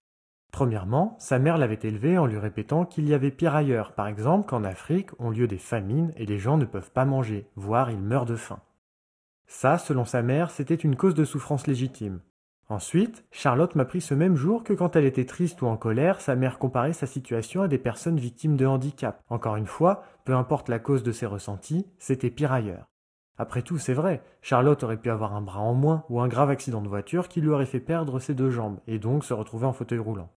Premièrement, 0.51 1.15
sa 1.21 1.39
mère 1.39 1.57
l'avait 1.57 1.79
élevée 1.85 2.19
en 2.19 2.27
lui 2.27 2.37
répétant 2.37 2.85
qu'il 2.85 3.09
y 3.09 3.15
avait 3.15 3.31
pire 3.31 3.55
ailleurs, 3.55 3.93
par 3.93 4.09
exemple 4.09 4.49
qu'en 4.49 4.65
Afrique 4.65 5.11
ont 5.21 5.31
lieu 5.31 5.47
des 5.47 5.59
famines 5.59 6.13
et 6.17 6.27
les 6.27 6.39
gens 6.39 6.57
ne 6.59 6.65
peuvent 6.65 6.91
pas 6.91 7.05
manger, 7.05 7.47
voire 7.55 7.93
ils 7.93 8.03
meurent 8.03 8.27
de 8.27 8.35
faim. 8.35 8.59
Ça, 9.47 9.79
selon 9.79 10.05
sa 10.05 10.21
mère, 10.21 10.51
c'était 10.51 10.75
une 10.75 10.97
cause 10.97 11.15
de 11.15 11.25
souffrance 11.25 11.69
légitime. 11.69 12.21
Ensuite, 12.69 13.25
Charlotte 13.31 13.77
m'a 13.77 13.85
pris 13.85 14.01
ce 14.01 14.15
même 14.15 14.35
jour 14.35 14.65
que 14.65 14.73
quand 14.73 14.97
elle 14.97 15.05
était 15.05 15.27
triste 15.27 15.63
ou 15.63 15.67
en 15.67 15.77
colère, 15.77 16.21
sa 16.21 16.35
mère 16.35 16.59
comparait 16.59 16.93
sa 16.93 17.07
situation 17.07 17.63
à 17.63 17.69
des 17.69 17.79
personnes 17.79 18.19
victimes 18.19 18.57
de 18.57 18.67
handicap. 18.67 19.23
Encore 19.29 19.57
une 19.57 19.67
fois, 19.67 20.03
peu 20.25 20.35
importe 20.35 20.69
la 20.69 20.81
cause 20.81 21.05
de 21.05 21.13
ses 21.13 21.27
ressentis, 21.27 21.87
c'était 21.99 22.31
pire 22.31 22.51
ailleurs. 22.51 22.92
Après 23.39 23.63
tout, 23.63 23.79
c'est 23.79 23.95
vrai, 23.95 24.23
Charlotte 24.43 24.83
aurait 24.83 24.99
pu 24.99 25.11
avoir 25.11 25.35
un 25.35 25.41
bras 25.41 25.61
en 25.61 25.75
moins 25.75 26.05
ou 26.11 26.21
un 26.21 26.29
grave 26.29 26.51
accident 26.51 26.83
de 26.83 26.89
voiture 26.89 27.29
qui 27.29 27.41
lui 27.41 27.49
aurait 27.49 27.67
fait 27.67 27.81
perdre 27.81 28.19
ses 28.19 28.35
deux 28.35 28.51
jambes 28.51 28.79
et 28.87 28.99
donc 28.99 29.25
se 29.25 29.35
retrouver 29.35 29.67
en 29.67 29.73
fauteuil 29.73 29.99
roulant. 29.99 30.31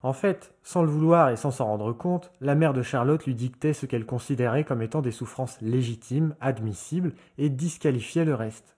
En 0.00 0.12
fait, 0.12 0.54
sans 0.62 0.82
le 0.82 0.90
vouloir 0.90 1.30
et 1.30 1.36
sans 1.36 1.50
s'en 1.50 1.64
rendre 1.64 1.92
compte, 1.92 2.30
la 2.40 2.54
mère 2.54 2.74
de 2.74 2.82
Charlotte 2.82 3.24
lui 3.24 3.34
dictait 3.34 3.72
ce 3.72 3.86
qu'elle 3.86 4.04
considérait 4.04 4.64
comme 4.64 4.82
étant 4.82 5.00
des 5.00 5.10
souffrances 5.10 5.60
légitimes, 5.62 6.36
admissibles, 6.40 7.14
et 7.38 7.48
disqualifiait 7.48 8.26
le 8.26 8.34
reste. 8.34 8.73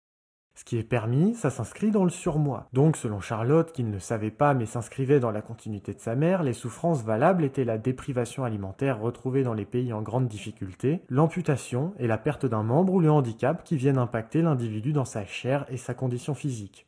Ce 0.57 0.63
qui 0.63 0.77
est 0.77 0.83
permis, 0.83 1.35
ça 1.35 1.49
s'inscrit 1.49 1.91
dans 1.91 2.05
le 2.05 2.09
surmoi. 2.09 2.69
Donc, 2.71 2.95
selon 2.95 3.19
Charlotte, 3.19 3.73
qui 3.73 3.83
ne 3.83 3.91
le 3.91 3.99
savait 3.99 4.31
pas 4.31 4.53
mais 4.53 4.65
s'inscrivait 4.65 5.19
dans 5.19 5.31
la 5.31 5.41
continuité 5.41 5.93
de 5.93 5.99
sa 5.99 6.15
mère, 6.15 6.43
les 6.43 6.53
souffrances 6.53 7.03
valables 7.03 7.43
étaient 7.43 7.65
la 7.65 7.77
déprivation 7.77 8.45
alimentaire 8.45 9.01
retrouvée 9.01 9.43
dans 9.43 9.53
les 9.53 9.65
pays 9.65 9.91
en 9.91 10.01
grande 10.01 10.29
difficulté, 10.29 11.01
l'amputation 11.09 11.93
et 11.99 12.07
la 12.07 12.17
perte 12.17 12.45
d'un 12.45 12.63
membre 12.63 12.93
ou 12.93 12.99
le 13.01 13.11
handicap 13.11 13.65
qui 13.65 13.75
viennent 13.75 13.97
impacter 13.97 14.41
l'individu 14.41 14.93
dans 14.93 15.03
sa 15.03 15.25
chair 15.25 15.65
et 15.69 15.77
sa 15.77 15.93
condition 15.93 16.33
physique. 16.33 16.87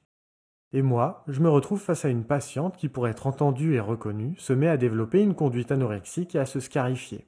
Et 0.72 0.82
moi, 0.82 1.24
je 1.28 1.42
me 1.42 1.50
retrouve 1.50 1.82
face 1.82 2.06
à 2.06 2.10
une 2.10 2.26
patiente 2.26 2.78
qui, 2.78 2.88
pour 2.88 3.08
être 3.08 3.28
entendue 3.28 3.76
et 3.76 3.80
reconnue, 3.82 4.36
se 4.38 4.54
met 4.54 4.68
à 4.70 4.78
développer 4.78 5.22
une 5.22 5.36
conduite 5.36 5.72
anorexique 5.72 6.36
et 6.36 6.40
à 6.40 6.46
se 6.46 6.62
scarifier. 6.62 7.26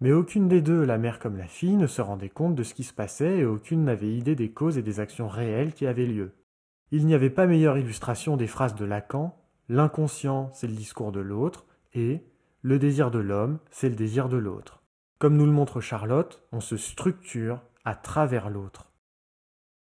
Mais 0.00 0.12
aucune 0.12 0.48
des 0.48 0.62
deux, 0.62 0.84
la 0.84 0.98
mère 0.98 1.18
comme 1.18 1.36
la 1.36 1.46
fille, 1.46 1.76
ne 1.76 1.86
se 1.86 2.02
rendait 2.02 2.28
compte 2.28 2.54
de 2.54 2.62
ce 2.62 2.74
qui 2.74 2.84
se 2.84 2.92
passait 2.92 3.38
et 3.38 3.44
aucune 3.44 3.84
n'avait 3.84 4.12
idée 4.12 4.34
des 4.34 4.50
causes 4.50 4.78
et 4.78 4.82
des 4.82 5.00
actions 5.00 5.28
réelles 5.28 5.74
qui 5.74 5.86
avaient 5.86 6.06
lieu. 6.06 6.32
Il 6.90 7.06
n'y 7.06 7.14
avait 7.14 7.30
pas 7.30 7.46
meilleure 7.46 7.78
illustration 7.78 8.36
des 8.36 8.46
phrases 8.46 8.74
de 8.74 8.84
Lacan 8.84 9.38
L'inconscient, 9.68 10.50
c'est 10.52 10.66
le 10.66 10.74
discours 10.74 11.12
de 11.12 11.20
l'autre, 11.20 11.64
et 11.94 12.24
le 12.62 12.78
désir 12.78 13.10
de 13.10 13.18
l'homme, 13.18 13.58
c'est 13.70 13.88
le 13.88 13.94
désir 13.94 14.28
de 14.28 14.36
l'autre. 14.36 14.82
Comme 15.18 15.36
nous 15.36 15.46
le 15.46 15.52
montre 15.52 15.80
Charlotte, 15.80 16.42
on 16.52 16.60
se 16.60 16.76
structure 16.76 17.62
à 17.84 17.94
travers 17.94 18.50
l'autre. 18.50 18.92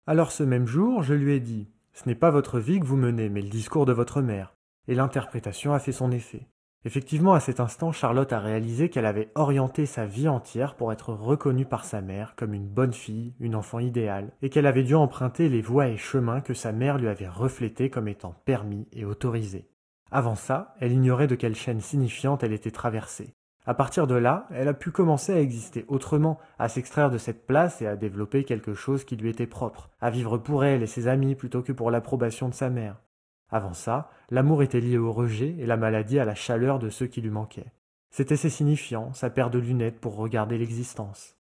Alors 0.07 0.31
ce 0.31 0.43
même 0.43 0.67
jour, 0.67 1.03
je 1.03 1.13
lui 1.13 1.33
ai 1.33 1.39
dit 1.39 1.69
Ce 1.93 2.07
n'est 2.07 2.15
pas 2.15 2.31
votre 2.31 2.59
vie 2.59 2.79
que 2.79 2.85
vous 2.85 2.97
menez, 2.97 3.29
mais 3.29 3.41
le 3.41 3.49
discours 3.49 3.85
de 3.85 3.93
votre 3.93 4.21
mère. 4.21 4.55
Et 4.87 4.95
l'interprétation 4.95 5.73
a 5.73 5.79
fait 5.79 5.91
son 5.91 6.11
effet. 6.11 6.47
Effectivement, 6.85 7.33
à 7.33 7.39
cet 7.39 7.59
instant, 7.59 7.91
Charlotte 7.91 8.31
a 8.31 8.39
réalisé 8.39 8.89
qu'elle 8.89 9.05
avait 9.05 9.31
orienté 9.35 9.85
sa 9.85 10.05
vie 10.05 10.27
entière 10.27 10.75
pour 10.75 10.93
être 10.93 11.11
reconnue 11.11 11.65
par 11.65 11.83
sa 11.83 12.01
mère 12.01 12.35
comme 12.35 12.53
une 12.53 12.67
bonne 12.67 12.93
fille, 12.93 13.33
une 13.39 13.55
enfant 13.55 13.79
idéale, 13.79 14.31
et 14.41 14.49
qu'elle 14.49 14.67
avait 14.67 14.83
dû 14.83 14.95
emprunter 14.95 15.49
les 15.49 15.61
voies 15.61 15.87
et 15.87 15.97
chemins 15.97 16.41
que 16.41 16.53
sa 16.53 16.71
mère 16.71 16.97
lui 16.97 17.07
avait 17.07 17.27
reflétés 17.27 17.89
comme 17.89 18.07
étant 18.07 18.35
permis 18.45 18.87
et 18.93 19.05
autorisés. 19.05 19.69
Avant 20.11 20.35
ça, 20.35 20.75
elle 20.79 20.93
ignorait 20.93 21.27
de 21.27 21.35
quelle 21.35 21.55
chaîne 21.55 21.81
signifiante 21.81 22.43
elle 22.43 22.53
était 22.53 22.71
traversée. 22.71 23.33
À 23.65 23.73
partir 23.73 24.07
de 24.07 24.15
là, 24.15 24.47
elle 24.51 24.69
a 24.69 24.73
pu 24.73 24.91
commencer 24.91 25.33
à 25.33 25.41
exister 25.41 25.83
autrement, 25.89 26.39
à 26.57 26.69
s'extraire 26.69 27.11
de 27.11 27.17
cette 27.17 27.45
place 27.45 27.81
et 27.81 27.87
à 27.87 27.97
développer 27.97 28.45
quelque 28.45 28.73
chose 28.73 29.03
qui 29.03 29.17
lui 29.17 29.29
était 29.29 29.45
propre, 29.45 29.89
à 29.99 30.09
vivre 30.09 30.37
pour 30.37 30.63
elle 30.63 30.83
et 30.83 30.87
ses 30.87 31.09
amis 31.09 31.35
plutôt 31.35 31.61
que 31.61 31.73
pour 31.73 31.91
l'approbation 31.91 32.47
de 32.47 32.53
sa 32.53 32.69
mère. 32.69 33.01
Avant 33.49 33.73
ça, 33.73 34.09
l'amour 34.29 34.61
était 34.61 34.81
lié 34.81 34.97
au 34.97 35.11
rejet 35.11 35.55
et 35.59 35.65
la 35.65 35.77
maladie 35.77 36.19
à 36.19 36.25
la 36.25 36.35
chaleur 36.35 36.79
de 36.79 36.89
ceux 36.89 37.07
qui 37.07 37.21
lui 37.21 37.29
manquaient. 37.29 37.71
C'était 38.09 38.35
ses 38.35 38.49
signifiants, 38.49 39.13
sa 39.13 39.29
paire 39.29 39.49
de 39.49 39.59
lunettes 39.59 39.99
pour 39.99 40.15
regarder 40.15 40.57
l'existence. 40.57 41.37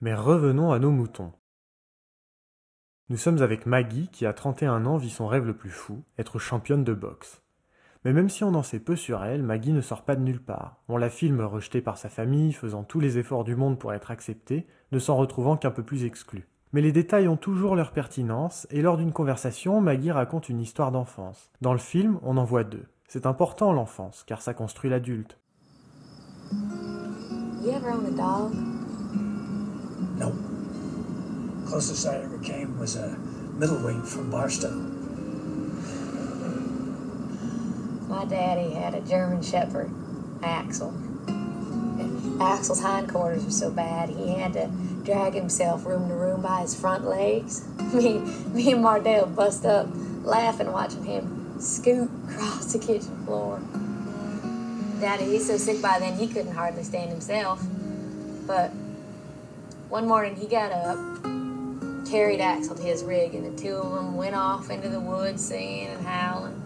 Mais 0.00 0.14
revenons 0.14 0.72
à 0.72 0.78
nos 0.78 0.90
moutons. 0.90 1.32
Nous 3.08 3.16
sommes 3.16 3.40
avec 3.40 3.66
Maggie 3.66 4.08
qui 4.08 4.26
à 4.26 4.32
31 4.32 4.84
ans 4.84 4.96
vit 4.96 5.10
son 5.10 5.28
rêve 5.28 5.46
le 5.46 5.56
plus 5.56 5.70
fou, 5.70 6.02
être 6.18 6.38
championne 6.40 6.82
de 6.82 6.92
boxe. 6.92 7.42
Mais 8.04 8.12
même 8.12 8.28
si 8.28 8.42
on 8.44 8.54
en 8.54 8.62
sait 8.62 8.80
peu 8.80 8.96
sur 8.96 9.24
elle, 9.24 9.42
Maggie 9.42 9.72
ne 9.72 9.80
sort 9.80 10.04
pas 10.04 10.16
de 10.16 10.22
nulle 10.22 10.42
part. 10.42 10.82
On 10.88 10.96
la 10.96 11.10
filme 11.10 11.40
rejetée 11.40 11.80
par 11.80 11.98
sa 11.98 12.08
famille, 12.08 12.52
faisant 12.52 12.84
tous 12.84 13.00
les 13.00 13.18
efforts 13.18 13.44
du 13.44 13.54
monde 13.54 13.78
pour 13.78 13.92
être 13.92 14.10
acceptée, 14.10 14.66
ne 14.92 14.98
s'en 14.98 15.16
retrouvant 15.16 15.56
qu'un 15.56 15.70
peu 15.70 15.82
plus 15.82 16.04
exclue. 16.04 16.48
Mais 16.76 16.82
les 16.82 16.92
détails 16.92 17.26
ont 17.26 17.38
toujours 17.38 17.74
leur 17.74 17.90
pertinence, 17.90 18.66
et 18.70 18.82
lors 18.82 18.98
d'une 18.98 19.10
conversation, 19.10 19.80
Maggie 19.80 20.10
raconte 20.10 20.50
une 20.50 20.60
histoire 20.60 20.92
d'enfance. 20.92 21.48
Dans 21.62 21.72
le 21.72 21.78
film, 21.78 22.18
on 22.22 22.36
en 22.36 22.44
voit 22.44 22.64
deux. 22.64 22.84
C'est 23.08 23.24
important 23.24 23.72
l'enfance, 23.72 24.24
car 24.26 24.42
ça 24.42 24.52
construit 24.52 24.90
l'adulte. 24.90 25.38
You 27.62 27.70
ever 27.70 27.92
own 27.92 28.04
a 28.04 28.10
dog? 28.10 28.52
No. 30.18 30.34
Closest 31.66 32.04
I 32.04 32.16
ever 32.22 32.36
came 32.42 32.78
was 32.78 32.98
a 32.98 33.16
middleweight 33.58 34.04
from 34.04 34.30
Barstow. 34.30 34.74
My 38.06 38.26
daddy 38.26 38.74
had 38.74 38.92
a 38.92 39.00
German 39.00 39.40
Shepherd, 39.40 39.88
Axel. 40.42 40.92
Axel's 42.38 42.82
hindquarters 42.82 43.46
were 43.46 43.50
so 43.50 43.70
bad 43.70 44.10
he 44.10 44.28
had 44.28 44.52
to 44.52 44.68
drag 45.06 45.34
himself 45.34 45.86
room 45.86 46.08
to 46.08 46.14
room 46.14 46.42
by 46.42 46.60
his 46.60 46.74
front 46.78 47.04
legs. 47.04 47.64
Me, 47.94 48.18
me 48.52 48.72
and 48.72 48.84
Mardell 48.84 49.32
bust 49.34 49.64
up 49.64 49.86
laughing 50.24 50.72
watching 50.72 51.04
him 51.04 51.60
scoot 51.60 52.10
across 52.28 52.72
the 52.72 52.78
kitchen 52.78 53.24
floor. 53.24 53.60
Daddy, 55.00 55.24
he's 55.24 55.46
so 55.46 55.56
sick 55.56 55.80
by 55.80 56.00
then 56.00 56.18
he 56.18 56.26
couldn't 56.26 56.52
hardly 56.52 56.82
stand 56.82 57.10
himself. 57.10 57.64
But 58.46 58.70
one 59.88 60.08
morning 60.08 60.34
he 60.34 60.46
got 60.46 60.72
up, 60.72 60.98
carried 62.10 62.40
Axel 62.40 62.74
to 62.74 62.82
his 62.82 63.04
rig, 63.04 63.34
and 63.34 63.56
the 63.56 63.62
two 63.62 63.76
of 63.76 63.92
them 63.92 64.16
went 64.16 64.34
off 64.34 64.68
into 64.68 64.88
the 64.88 65.00
woods 65.00 65.46
singing 65.46 65.86
and 65.88 66.04
howling. 66.04 66.60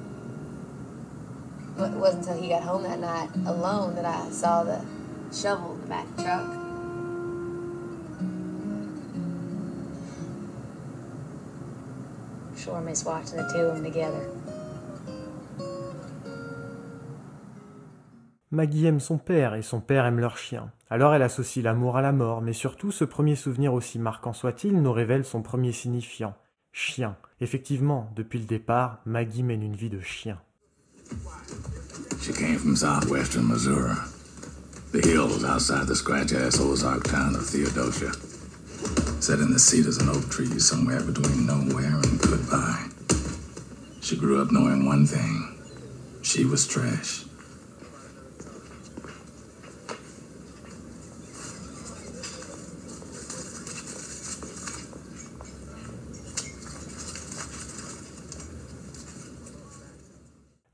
But 1.77 1.93
it 1.93 1.97
wasn't 1.99 2.27
until 2.27 2.43
he 2.43 2.49
got 2.49 2.63
home 2.63 2.83
that 2.85 2.99
night 2.99 3.29
alone 3.47 3.95
that 3.97 4.07
I 4.07 4.31
saw 4.31 4.65
the 4.65 4.85
shovel 5.33 5.75
in 5.75 5.83
the 5.83 5.87
back 5.87 6.05
of 6.05 6.17
the 6.17 6.23
truck. 6.23 6.60
Sure 12.63 12.81
miss 12.83 13.05
watching 13.07 13.39
the 13.39 13.51
two 13.51 13.61
of 13.61 13.75
them 13.75 13.85
together. 13.85 14.21
Maggie 18.51 18.87
aime 18.87 19.01
son 19.01 19.17
père 19.17 19.55
et 19.55 19.63
son 19.63 19.81
père 19.81 20.05
aime 20.05 20.19
leur 20.19 20.37
chien. 20.37 20.71
Alors 20.91 21.15
elle 21.15 21.23
associe 21.23 21.65
l'amour 21.65 21.97
à 21.97 22.03
la 22.03 22.13
mort, 22.13 22.43
mais 22.43 22.53
surtout 22.53 22.91
ce 22.91 23.05
premier 23.05 23.35
souvenir 23.35 23.73
aussi 23.73 23.99
marquant 23.99 24.35
soit-il 24.35 24.83
nous 24.83 24.93
révèle 24.93 25.25
son 25.25 25.41
premier 25.41 25.73
signifiant, 25.73 26.35
chien. 26.71 27.17
Effectivement, 27.41 28.11
depuis 28.15 28.41
le 28.41 28.45
départ, 28.45 28.99
Maggie 29.07 29.43
mène 29.43 29.63
une 29.63 29.77
vie 29.77 29.89
de 29.89 30.01
chien. 30.01 30.39
She 32.21 32.33
came 32.33 32.59
from 32.59 32.77
southwestern 32.77 33.47
Missouri, 33.47 33.97
the 34.93 35.01
hills 35.03 35.45
outside 35.45 35.87
the 35.87 35.95
scratch-ass 35.95 36.61
Ozark 36.61 37.05
town 37.05 37.35
of 37.35 37.47
Theodosia. 37.47 38.11
Set 39.21 39.39
in 39.39 39.53
the 39.53 39.59
cedars 39.59 39.99
and 39.99 40.09
oak 40.09 40.31
trees 40.31 40.67
somewhere 40.67 41.03
between 41.03 41.47
nowhere 41.47 41.95
and 41.95 42.19
goodbye. 42.23 42.87
She 44.01 44.17
grew 44.17 44.41
up 44.41 44.51
knowing 44.51 44.87
one 44.87 45.05
thing. 45.07 45.59
She 46.23 46.47
was 46.47 46.67
trash. 46.67 47.27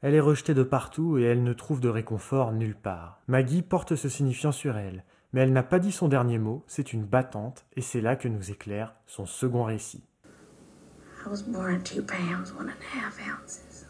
Elle 0.02 0.14
est 0.14 0.20
rejetée 0.20 0.54
de 0.54 0.62
partout 0.62 1.18
et 1.18 1.24
elle 1.24 1.42
ne 1.42 1.52
trouve 1.52 1.80
de 1.80 1.88
réconfort 1.88 2.52
nulle 2.52 2.76
part. 2.76 3.20
Maggie 3.26 3.62
porte 3.62 3.96
ce 3.96 4.08
signifiant 4.08 4.52
sur 4.52 4.76
elle, 4.76 5.02
mais 5.36 5.42
elle 5.42 5.52
n'a 5.52 5.62
pas 5.62 5.78
dit 5.78 5.92
son 5.92 6.08
dernier 6.08 6.38
mot, 6.38 6.64
c'est 6.66 6.94
une 6.94 7.04
battante, 7.04 7.66
et 7.76 7.82
c'est 7.82 8.00
là 8.00 8.16
que 8.16 8.26
nous 8.26 8.50
éclaire 8.50 8.94
son 9.06 9.26
second 9.26 9.64
récit. 9.64 10.02
I 10.24 11.28
was 11.28 11.42
born 11.42 11.82
two 11.82 12.00
pounds, 12.00 12.54
one 12.54 12.70
and 12.70 12.80
a 12.80 12.98
half 12.98 13.18
ounces. 13.20 13.84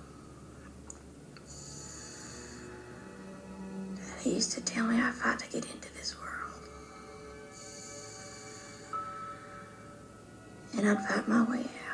Daddy 3.94 4.34
used 4.34 4.50
to 4.54 4.60
tell 4.60 4.88
me 4.88 4.96
I 4.96 5.12
fought 5.12 5.38
to 5.38 5.46
get 5.48 5.64
into 5.72 5.88
this 5.94 6.16
world. 6.18 6.50
And 10.76 10.88
I'd 10.88 10.98
fight 11.06 11.28
my 11.28 11.44
way 11.48 11.60
out. 11.60 11.85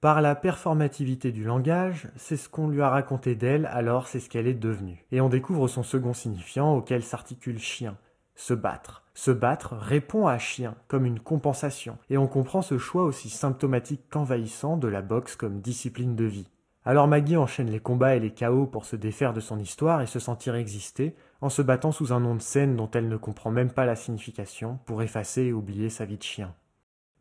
Par 0.00 0.20
la 0.20 0.34
performativité 0.34 1.30
du 1.30 1.44
langage, 1.44 2.08
c'est 2.16 2.36
ce 2.36 2.48
qu'on 2.48 2.68
lui 2.68 2.82
a 2.82 2.88
raconté 2.88 3.34
d'elle, 3.36 3.66
alors 3.66 4.08
c'est 4.08 4.18
ce 4.18 4.28
qu'elle 4.28 4.48
est 4.48 4.54
devenue. 4.54 5.06
Et 5.12 5.20
on 5.20 5.28
découvre 5.28 5.68
son 5.68 5.82
second 5.82 6.12
signifiant 6.12 6.74
auquel 6.74 7.04
s'articule 7.04 7.60
chien, 7.60 7.96
se 8.34 8.52
battre. 8.52 9.04
Se 9.14 9.30
battre 9.30 9.74
répond 9.76 10.26
à 10.26 10.38
chien, 10.38 10.74
comme 10.88 11.06
une 11.06 11.20
compensation, 11.20 11.98
et 12.10 12.18
on 12.18 12.26
comprend 12.26 12.62
ce 12.62 12.78
choix 12.78 13.04
aussi 13.04 13.30
symptomatique 13.30 14.08
qu'envahissant 14.10 14.76
de 14.76 14.88
la 14.88 15.02
boxe 15.02 15.36
comme 15.36 15.60
discipline 15.60 16.16
de 16.16 16.24
vie. 16.24 16.48
Alors 16.84 17.06
Maggie 17.06 17.36
enchaîne 17.36 17.70
les 17.70 17.78
combats 17.78 18.16
et 18.16 18.20
les 18.20 18.32
chaos 18.32 18.66
pour 18.66 18.86
se 18.86 18.96
défaire 18.96 19.32
de 19.32 19.40
son 19.40 19.60
histoire 19.60 20.02
et 20.02 20.06
se 20.06 20.18
sentir 20.18 20.56
exister, 20.56 21.14
en 21.40 21.48
se 21.48 21.62
battant 21.62 21.92
sous 21.92 22.12
un 22.12 22.18
nom 22.18 22.34
de 22.34 22.42
scène 22.42 22.74
dont 22.74 22.90
elle 22.90 23.08
ne 23.08 23.16
comprend 23.16 23.52
même 23.52 23.70
pas 23.70 23.86
la 23.86 23.94
signification, 23.94 24.80
pour 24.84 25.00
effacer 25.00 25.42
et 25.42 25.52
oublier 25.52 25.90
sa 25.90 26.04
vie 26.04 26.18
de 26.18 26.22
chien. 26.24 26.54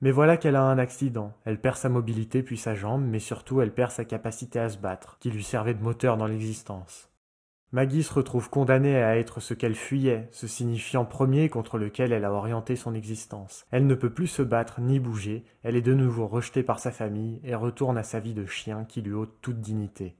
Mais 0.01 0.09
voilà 0.09 0.37
qu'elle 0.37 0.55
a 0.55 0.63
un 0.63 0.79
accident. 0.79 1.33
Elle 1.45 1.61
perd 1.61 1.77
sa 1.77 1.89
mobilité 1.89 2.41
puis 2.41 2.57
sa 2.57 2.73
jambe, 2.73 3.05
mais 3.05 3.19
surtout 3.19 3.61
elle 3.61 3.71
perd 3.71 3.91
sa 3.91 4.03
capacité 4.03 4.59
à 4.59 4.69
se 4.69 4.79
battre, 4.79 5.17
qui 5.19 5.29
lui 5.29 5.43
servait 5.43 5.75
de 5.75 5.83
moteur 5.83 6.17
dans 6.17 6.25
l'existence. 6.25 7.10
Maggie 7.73 8.03
se 8.03 8.13
retrouve 8.13 8.49
condamnée 8.49 9.01
à 9.01 9.15
être 9.15 9.39
ce 9.39 9.53
qu'elle 9.53 9.75
fuyait, 9.75 10.27
ce 10.31 10.45
signifiant 10.45 11.05
premier 11.05 11.47
contre 11.47 11.77
lequel 11.77 12.11
elle 12.11 12.25
a 12.25 12.33
orienté 12.33 12.75
son 12.75 12.93
existence. 12.93 13.65
Elle 13.71 13.87
ne 13.87 13.95
peut 13.95 14.09
plus 14.09 14.27
se 14.27 14.41
battre 14.41 14.81
ni 14.81 14.99
bouger, 14.99 15.45
elle 15.63 15.77
est 15.77 15.81
de 15.81 15.93
nouveau 15.93 16.27
rejetée 16.27 16.63
par 16.63 16.79
sa 16.79 16.91
famille 16.91 17.39
et 17.45 17.55
retourne 17.55 17.97
à 17.97 18.03
sa 18.03 18.19
vie 18.19 18.33
de 18.33 18.45
chien 18.45 18.83
qui 18.83 19.01
lui 19.01 19.13
ôte 19.13 19.37
toute 19.41 19.61
dignité. 19.61 20.17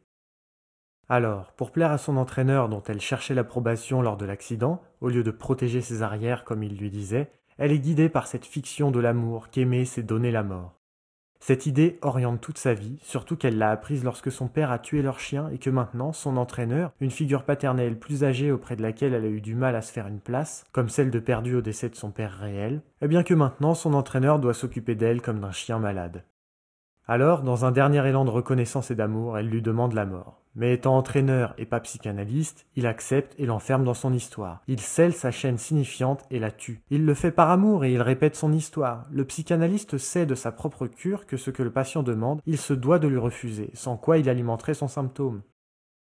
Alors, 1.09 1.51
pour 1.51 1.71
plaire 1.71 1.91
à 1.91 1.97
son 1.97 2.15
entraîneur 2.15 2.69
dont 2.69 2.83
elle 2.87 3.01
cherchait 3.01 3.35
l'approbation 3.35 4.01
lors 4.01 4.15
de 4.15 4.25
l'accident, 4.25 4.81
au 5.01 5.09
lieu 5.09 5.23
de 5.23 5.31
protéger 5.31 5.81
ses 5.81 6.03
arrières 6.03 6.45
comme 6.45 6.63
il 6.63 6.77
lui 6.77 6.89
disait, 6.89 7.31
elle 7.57 7.73
est 7.73 7.79
guidée 7.79 8.07
par 8.07 8.27
cette 8.27 8.45
fiction 8.45 8.91
de 8.91 8.99
l'amour 9.01 9.49
qu'aimer 9.49 9.83
c'est 9.83 10.03
donner 10.03 10.31
la 10.31 10.43
mort. 10.43 10.80
Cette 11.43 11.65
idée 11.65 11.97
oriente 12.03 12.39
toute 12.39 12.59
sa 12.59 12.75
vie, 12.75 12.99
surtout 13.01 13.35
qu'elle 13.35 13.57
l'a 13.57 13.71
apprise 13.71 14.03
lorsque 14.03 14.31
son 14.31 14.47
père 14.47 14.69
a 14.69 14.77
tué 14.77 15.01
leur 15.01 15.19
chien 15.19 15.49
et 15.49 15.57
que 15.57 15.71
maintenant 15.71 16.13
son 16.13 16.37
entraîneur, 16.37 16.91
une 17.01 17.09
figure 17.09 17.45
paternelle 17.45 17.97
plus 17.97 18.23
âgée 18.23 18.51
auprès 18.51 18.75
de 18.75 18.83
laquelle 18.83 19.15
elle 19.15 19.25
a 19.25 19.27
eu 19.27 19.41
du 19.41 19.55
mal 19.55 19.75
à 19.75 19.81
se 19.81 19.91
faire 19.91 20.05
une 20.05 20.19
place, 20.19 20.65
comme 20.71 20.87
celle 20.87 21.09
de 21.09 21.17
perdu 21.17 21.55
au 21.55 21.61
décès 21.61 21.89
de 21.89 21.95
son 21.95 22.11
père 22.11 22.37
réel, 22.37 22.83
eh 23.01 23.07
bien 23.07 23.23
que 23.23 23.33
maintenant 23.33 23.73
son 23.73 23.95
entraîneur 23.95 24.37
doit 24.37 24.53
s'occuper 24.53 24.93
d'elle 24.93 25.23
comme 25.23 25.39
d'un 25.39 25.51
chien 25.51 25.79
malade. 25.79 26.23
Alors, 27.13 27.41
dans 27.41 27.65
un 27.65 27.73
dernier 27.73 28.07
élan 28.07 28.23
de 28.23 28.29
reconnaissance 28.29 28.89
et 28.89 28.95
d'amour, 28.95 29.37
elle 29.37 29.49
lui 29.49 29.61
demande 29.61 29.91
la 29.91 30.05
mort. 30.05 30.39
Mais 30.55 30.73
étant 30.73 30.95
entraîneur 30.95 31.53
et 31.57 31.65
pas 31.65 31.81
psychanalyste, 31.81 32.65
il 32.77 32.87
accepte 32.87 33.35
et 33.37 33.45
l'enferme 33.45 33.83
dans 33.83 33.93
son 33.93 34.13
histoire. 34.13 34.61
Il 34.69 34.79
scelle 34.79 35.11
sa 35.11 35.29
chaîne 35.29 35.57
signifiante 35.57 36.23
et 36.31 36.39
la 36.39 36.51
tue. 36.51 36.83
Il 36.89 37.05
le 37.05 37.13
fait 37.13 37.33
par 37.33 37.49
amour 37.49 37.83
et 37.83 37.91
il 37.91 38.01
répète 38.01 38.37
son 38.37 38.53
histoire. 38.53 39.07
Le 39.11 39.25
psychanalyste 39.25 39.97
sait 39.97 40.25
de 40.25 40.35
sa 40.35 40.53
propre 40.53 40.87
cure 40.87 41.25
que 41.25 41.35
ce 41.35 41.51
que 41.51 41.63
le 41.63 41.71
patient 41.73 42.01
demande, 42.01 42.39
il 42.45 42.57
se 42.57 42.73
doit 42.73 42.97
de 42.97 43.09
lui 43.09 43.17
refuser, 43.17 43.71
sans 43.73 43.97
quoi 43.97 44.17
il 44.17 44.29
alimenterait 44.29 44.73
son 44.73 44.87
symptôme. 44.87 45.41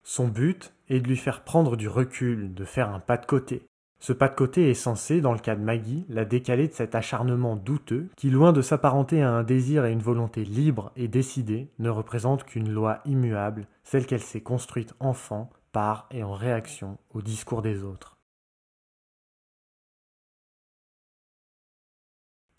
Son 0.04 0.28
but 0.28 0.76
est 0.90 1.00
de 1.00 1.08
lui 1.08 1.18
faire 1.18 1.44
prendre 1.44 1.76
du 1.76 1.88
recul, 1.88 2.54
de 2.54 2.66
faire 2.66 2.90
un 2.90 3.00
pas 3.00 3.18
de 3.18 3.26
côté. 3.26 3.66
Ce 4.04 4.12
pas 4.12 4.28
de 4.28 4.36
côté 4.36 4.70
est 4.70 4.74
censé, 4.74 5.22
dans 5.22 5.32
le 5.32 5.40
cas 5.40 5.56
de 5.56 5.64
Maggie, 5.64 6.06
la 6.10 6.26
décaler 6.26 6.68
de 6.68 6.74
cet 6.74 6.94
acharnement 6.94 7.56
douteux 7.56 8.10
qui, 8.18 8.30
loin 8.30 8.52
de 8.52 8.62
s'apparenter 8.62 9.22
à 9.22 9.32
un 9.32 9.44
désir 9.44 9.86
et 9.86 9.94
une 9.94 10.02
volonté 10.02 10.44
libre 10.44 10.92
et 10.98 11.08
décidée, 11.08 11.70
ne 11.80 11.90
représente 11.90 12.44
qu'une 12.44 12.70
loi 12.70 13.00
immuable, 13.06 13.66
celle 13.86 14.06
qu'elle 14.06 14.22
s'est 14.22 14.42
construite 14.42 14.94
enfant, 15.00 15.50
par 15.72 16.10
et 16.12 16.22
en 16.22 16.34
réaction 16.34 16.98
au 17.14 17.22
discours 17.22 17.62
des 17.62 17.86
autres. 17.86 18.18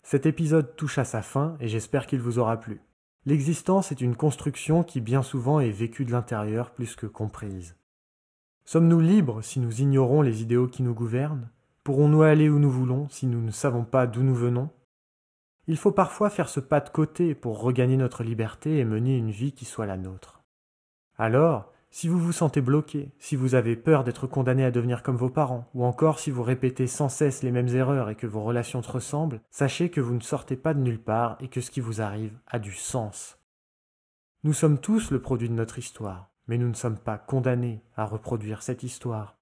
Cet 0.01 0.25
épisode 0.25 0.75
touche 0.75 0.97
à 0.97 1.05
sa 1.05 1.21
fin 1.21 1.57
et 1.59 1.67
j'espère 1.67 2.07
qu'il 2.07 2.21
vous 2.21 2.39
aura 2.39 2.59
plu. 2.59 2.81
L'existence 3.27 3.91
est 3.91 4.01
une 4.01 4.15
construction 4.15 4.83
qui 4.83 4.99
bien 4.99 5.21
souvent 5.21 5.59
est 5.59 5.69
vécue 5.69 6.05
de 6.05 6.11
l'intérieur 6.11 6.71
plus 6.71 6.95
que 6.95 7.05
comprise. 7.05 7.75
Sommes-nous 8.67 8.99
libres 8.99 9.43
si 9.43 9.59
nous 9.59 9.81
ignorons 9.81 10.23
les 10.23 10.41
idéaux 10.41 10.67
qui 10.67 10.81
nous 10.81 10.95
gouvernent? 10.95 11.49
Pourrons-nous 11.83 12.23
aller 12.23 12.49
où 12.49 12.57
nous 12.57 12.71
voulons 12.71 13.07
si 13.09 13.27
nous 13.27 13.39
ne 13.39 13.51
savons 13.51 13.83
pas 13.83 14.07
d'où 14.07 14.23
nous 14.23 14.33
venons? 14.33 14.71
Il 15.67 15.77
faut 15.77 15.91
parfois 15.91 16.31
faire 16.31 16.49
ce 16.49 16.59
pas 16.59 16.79
de 16.79 16.89
côté 16.89 17.35
pour 17.35 17.61
regagner 17.61 17.95
notre 17.95 18.23
liberté 18.23 18.79
et 18.79 18.83
mener 18.83 19.17
une 19.17 19.29
vie 19.29 19.51
qui 19.51 19.65
soit 19.65 19.85
la 19.85 19.97
nôtre. 19.97 20.41
Alors, 21.19 21.71
si 21.91 22.07
vous 22.07 22.17
vous 22.19 22.31
sentez 22.31 22.59
bloqué, 22.59 23.11
si 23.19 23.35
vous 23.35 23.53
avez 23.53 23.75
peur 23.75 24.03
d'être 24.03 24.25
condamné 24.25 24.65
à 24.65 24.71
devenir 24.71 25.03
comme 25.03 25.15
vos 25.15 25.29
parents, 25.29 25.69
ou 25.75 25.85
encore 25.85 26.17
si 26.17 26.31
vous 26.31 26.43
répétez 26.43 26.87
sans 26.87 27.07
cesse 27.07 27.43
les 27.43 27.51
mêmes 27.51 27.67
erreurs 27.67 28.09
et 28.09 28.15
que 28.15 28.25
vos 28.25 28.41
relations 28.41 28.81
se 28.81 28.91
ressemblent, 28.91 29.41
sachez 29.51 29.91
que 29.91 30.01
vous 30.01 30.15
ne 30.15 30.21
sortez 30.21 30.55
pas 30.55 30.73
de 30.73 30.81
nulle 30.81 31.01
part 31.01 31.37
et 31.39 31.49
que 31.49 31.61
ce 31.61 31.69
qui 31.69 31.81
vous 31.81 32.01
arrive 32.01 32.37
a 32.47 32.57
du 32.57 32.73
sens. 32.73 33.37
Nous 34.43 34.53
sommes 34.53 34.79
tous 34.79 35.11
le 35.11 35.21
produit 35.21 35.49
de 35.49 35.53
notre 35.53 35.77
histoire 35.77 36.31
mais 36.47 36.57
nous 36.57 36.69
ne 36.69 36.73
sommes 36.73 36.99
pas 36.99 37.17
condamnés 37.17 37.83
à 37.95 38.05
reproduire 38.05 38.61
cette 38.61 38.83
histoire. 38.83 39.34